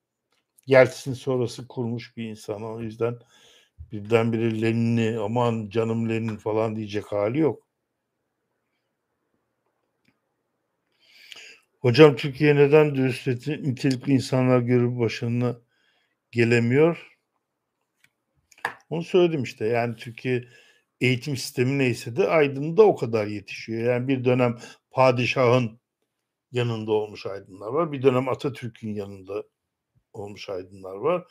Yeltsin 0.71 1.13
sonrası 1.13 1.69
kurmuş 1.69 2.17
bir 2.17 2.25
insan. 2.25 2.63
O 2.63 2.81
yüzden 2.81 3.19
birdenbire 3.93 4.63
Lenin'i 4.63 5.19
aman 5.19 5.69
canım 5.69 6.09
Lenin 6.09 6.37
falan 6.37 6.77
diyecek 6.77 7.13
hali 7.13 7.39
yok. 7.39 7.67
Hocam 11.81 12.17
Türkiye 12.17 12.57
neden 12.57 12.95
dürüst 12.95 13.27
nitelikli 13.49 14.13
insanlar 14.13 14.61
görüp 14.61 14.99
başına 14.99 15.57
gelemiyor? 16.31 17.19
Onu 18.91 19.05
söyledim 19.05 19.43
işte. 19.43 19.67
Yani 19.67 19.97
Türkiye 19.97 20.45
eğitim 21.01 21.37
sistemi 21.37 21.79
neyse 21.79 22.17
de 22.17 22.29
Aydın'da 22.29 22.83
o 22.83 22.97
kadar 22.97 23.27
yetişiyor. 23.27 23.93
Yani 23.93 24.09
bir 24.09 24.25
dönem 24.25 24.59
padişahın 24.91 25.81
yanında 26.53 26.93
olmuş 26.93 27.27
aydınlar 27.27 27.69
var. 27.69 27.93
Bir 27.93 28.03
dönem 28.03 28.29
Atatürk'ün 28.29 28.95
yanında 28.95 29.45
olmuş 30.13 30.49
aydınlar 30.49 30.97
var. 30.97 31.25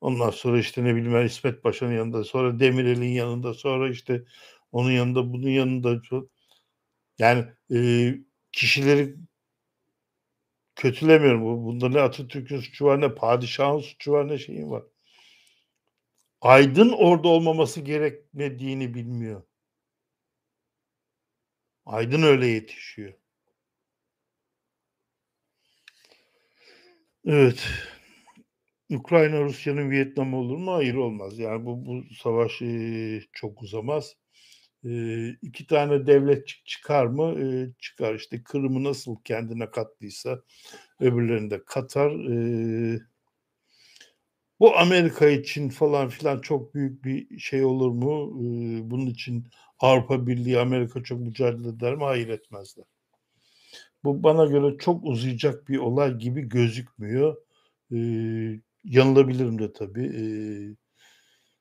Ondan 0.00 0.30
sonra 0.30 0.58
işte 0.58 0.84
ne 0.84 0.94
bileyim 0.96 1.26
İsmet 1.26 1.62
Paşa'nın 1.62 1.92
yanında, 1.96 2.24
sonra 2.24 2.60
Demirel'in 2.60 3.08
yanında, 3.08 3.54
sonra 3.54 3.90
işte 3.90 4.24
onun 4.72 4.90
yanında, 4.90 5.32
bunun 5.32 5.50
yanında. 5.50 6.00
Yani 7.18 7.44
e, 7.74 8.14
kişileri 8.52 9.16
kötülemiyorum. 10.76 11.42
Bunda 11.42 11.88
ne 11.88 12.00
Atatürk'ün 12.00 12.60
suçu 12.60 12.84
var, 12.84 13.00
ne 13.00 13.14
padişahın 13.14 13.80
suçu 13.80 14.12
var, 14.12 14.28
ne 14.28 14.38
şeyin 14.38 14.70
var. 14.70 14.82
Aydın 16.40 16.92
orada 16.92 17.28
olmaması 17.28 17.80
gerekmediğini 17.80 18.94
bilmiyor. 18.94 19.42
Aydın 21.86 22.22
öyle 22.22 22.46
yetişiyor. 22.46 23.14
Evet. 27.24 27.68
Ukrayna 28.94 29.40
Rusya'nın 29.42 29.90
Vietnam 29.90 30.34
olur 30.34 30.56
mu? 30.56 30.72
Hayır 30.72 30.94
olmaz. 30.94 31.38
Yani 31.38 31.66
bu, 31.66 31.86
bu 31.86 32.02
savaş 32.14 32.62
e, 32.62 33.20
çok 33.32 33.62
uzamaz. 33.62 34.16
E, 34.84 35.28
iki 35.42 35.66
tane 35.66 36.06
devlet 36.06 36.48
çıkar 36.64 37.06
mı? 37.06 37.40
E, 37.40 37.72
çıkar. 37.78 38.14
İşte 38.14 38.42
Kırım'ı 38.42 38.84
nasıl 38.84 39.16
kendine 39.24 39.70
kattıysa 39.70 40.40
öbürlerini 41.00 41.50
de 41.50 41.64
katar. 41.64 42.10
E, 42.10 43.00
bu 44.60 44.76
Amerika 44.76 45.28
için 45.28 45.68
falan 45.68 46.08
filan 46.08 46.40
çok 46.40 46.74
büyük 46.74 47.04
bir 47.04 47.38
şey 47.38 47.64
olur 47.64 47.90
mu? 47.90 48.30
E, 48.40 48.44
bunun 48.90 49.06
için 49.06 49.46
Avrupa 49.78 50.26
Birliği, 50.26 50.58
Amerika 50.58 51.02
çok 51.02 51.20
mücadele 51.20 51.68
eder 51.68 51.94
mi? 51.94 52.04
Hayır 52.04 52.28
etmezler. 52.28 52.84
Bu 54.04 54.22
bana 54.22 54.44
göre 54.44 54.78
çok 54.78 55.04
uzayacak 55.04 55.68
bir 55.68 55.78
olay 55.78 56.18
gibi 56.18 56.48
gözükmüyor. 56.48 57.36
E, 57.92 57.96
yanılabilirim 58.84 59.58
de 59.58 59.72
tabii. 59.72 60.06
E, 60.06 60.24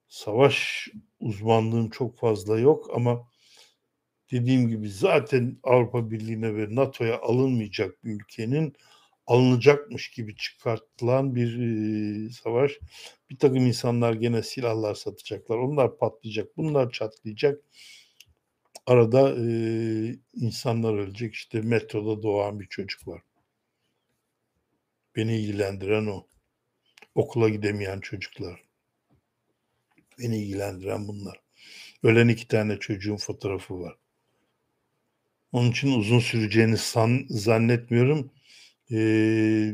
savaş 0.07 0.87
uzmanlığım 1.19 1.89
çok 1.89 2.17
fazla 2.17 2.59
yok 2.59 2.91
ama 2.95 3.27
dediğim 4.31 4.67
gibi 4.67 4.89
zaten 4.89 5.59
Avrupa 5.63 6.11
Birliği'ne 6.11 6.55
ve 6.55 6.75
NATO'ya 6.75 7.21
alınmayacak 7.21 8.03
bir 8.03 8.11
ülkenin 8.11 8.73
alınacakmış 9.27 10.11
gibi 10.11 10.35
çıkartılan 10.35 11.35
bir 11.35 11.59
e, 12.27 12.29
savaş. 12.29 12.79
Bir 13.29 13.37
takım 13.37 13.65
insanlar 13.67 14.13
gene 14.13 14.43
silahlar 14.43 14.95
satacaklar. 14.95 15.57
Onlar 15.57 15.97
patlayacak. 15.97 16.57
Bunlar 16.57 16.91
çatlayacak. 16.91 17.63
Arada 18.85 19.35
e, 19.39 19.45
insanlar 20.33 20.93
ölecek. 20.93 21.33
İşte 21.33 21.61
metroda 21.61 22.23
doğan 22.23 22.59
bir 22.59 22.67
çocuk 22.67 23.07
var. 23.07 23.21
Beni 25.15 25.37
ilgilendiren 25.37 26.05
o. 26.05 26.32
Okula 27.15 27.49
gidemeyen 27.49 27.99
çocuklar. 27.99 28.63
Beni 30.19 30.37
ilgilendiren 30.37 31.07
bunlar. 31.07 31.39
Ölen 32.03 32.27
iki 32.27 32.47
tane 32.47 32.79
çocuğun 32.79 33.17
fotoğrafı 33.17 33.79
var. 33.79 33.97
Onun 35.51 35.71
için 35.71 35.99
uzun 35.99 36.19
süreceğini 36.19 36.77
san, 36.77 37.25
zannetmiyorum. 37.29 38.31
Ee, 38.91 39.73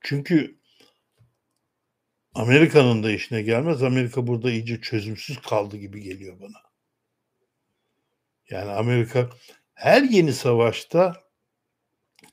çünkü 0.00 0.58
Amerika'nın 2.34 3.02
da 3.02 3.10
işine 3.10 3.42
gelmez. 3.42 3.82
Amerika 3.82 4.26
burada 4.26 4.50
iyice 4.50 4.80
çözümsüz 4.80 5.40
kaldı 5.40 5.76
gibi 5.76 6.02
geliyor 6.02 6.40
bana. 6.40 6.62
Yani 8.50 8.70
Amerika 8.70 9.30
her 9.74 10.02
yeni 10.02 10.32
savaşta 10.32 11.22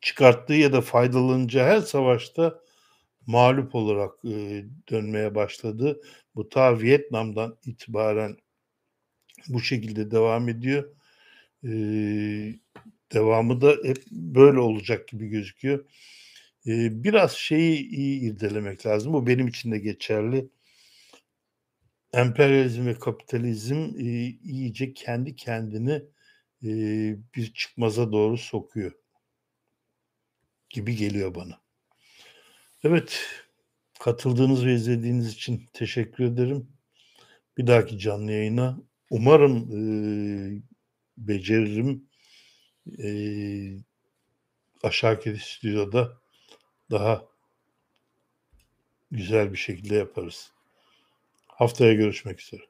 çıkarttığı 0.02 0.54
ya 0.54 0.74
da 0.74 0.82
faydalanacağı 0.82 1.68
her 1.68 1.80
savaşta 1.80 2.63
mağlup 3.28 3.76
olarak 3.76 4.12
e, 4.26 4.66
dönmeye 4.92 5.36
başladı. 5.36 6.02
Bu 6.36 6.50
ta 6.50 6.82
Vietnam'dan 6.82 7.58
itibaren 7.66 8.38
bu 9.48 9.60
şekilde 9.62 10.12
devam 10.12 10.50
ediyor. 10.50 10.96
Eee, 11.64 12.60
devamı 13.14 13.62
da 13.62 13.76
hep 13.86 13.98
böyle 14.12 14.60
olacak 14.60 15.08
gibi 15.08 15.28
gözüküyor. 15.30 15.86
Eee, 16.66 16.90
biraz 16.94 17.32
şeyi 17.34 17.90
iyi 17.90 18.22
irdelemek 18.22 18.86
lazım. 18.86 19.14
Bu 19.14 19.28
benim 19.28 19.48
için 19.48 19.72
de 19.72 19.80
geçerli. 19.80 20.50
Emperyalizm 22.14 22.86
ve 22.86 22.94
kapitalizm, 23.00 23.76
eee, 23.98 24.38
iyice 24.44 24.94
kendi 24.94 25.36
kendini, 25.36 26.02
eee, 26.62 27.18
bir 27.36 27.54
çıkmaza 27.54 28.12
doğru 28.12 28.38
sokuyor. 28.38 28.92
Gibi 30.70 30.96
geliyor 30.96 31.36
bana. 31.36 31.63
Evet, 32.84 33.26
katıldığınız 34.00 34.66
ve 34.66 34.74
izlediğiniz 34.74 35.34
için 35.34 35.66
teşekkür 35.74 36.24
ederim. 36.26 36.70
Bir 37.58 37.68
dahaki 37.68 38.00
canlı 38.00 38.32
yayına 38.32 38.80
umarım, 39.12 39.72
eee, 39.72 40.64
beceririm. 41.18 42.10
Eee, 43.00 43.80
Aşağıki 44.84 45.38
stüdyoda 45.42 46.18
daha 46.92 47.26
güzel 49.12 49.52
bir 49.52 49.58
şekilde 49.58 49.96
yaparız. 49.96 50.52
Haftaya 51.48 51.94
görüşmek 51.94 52.42
üzere. 52.42 52.64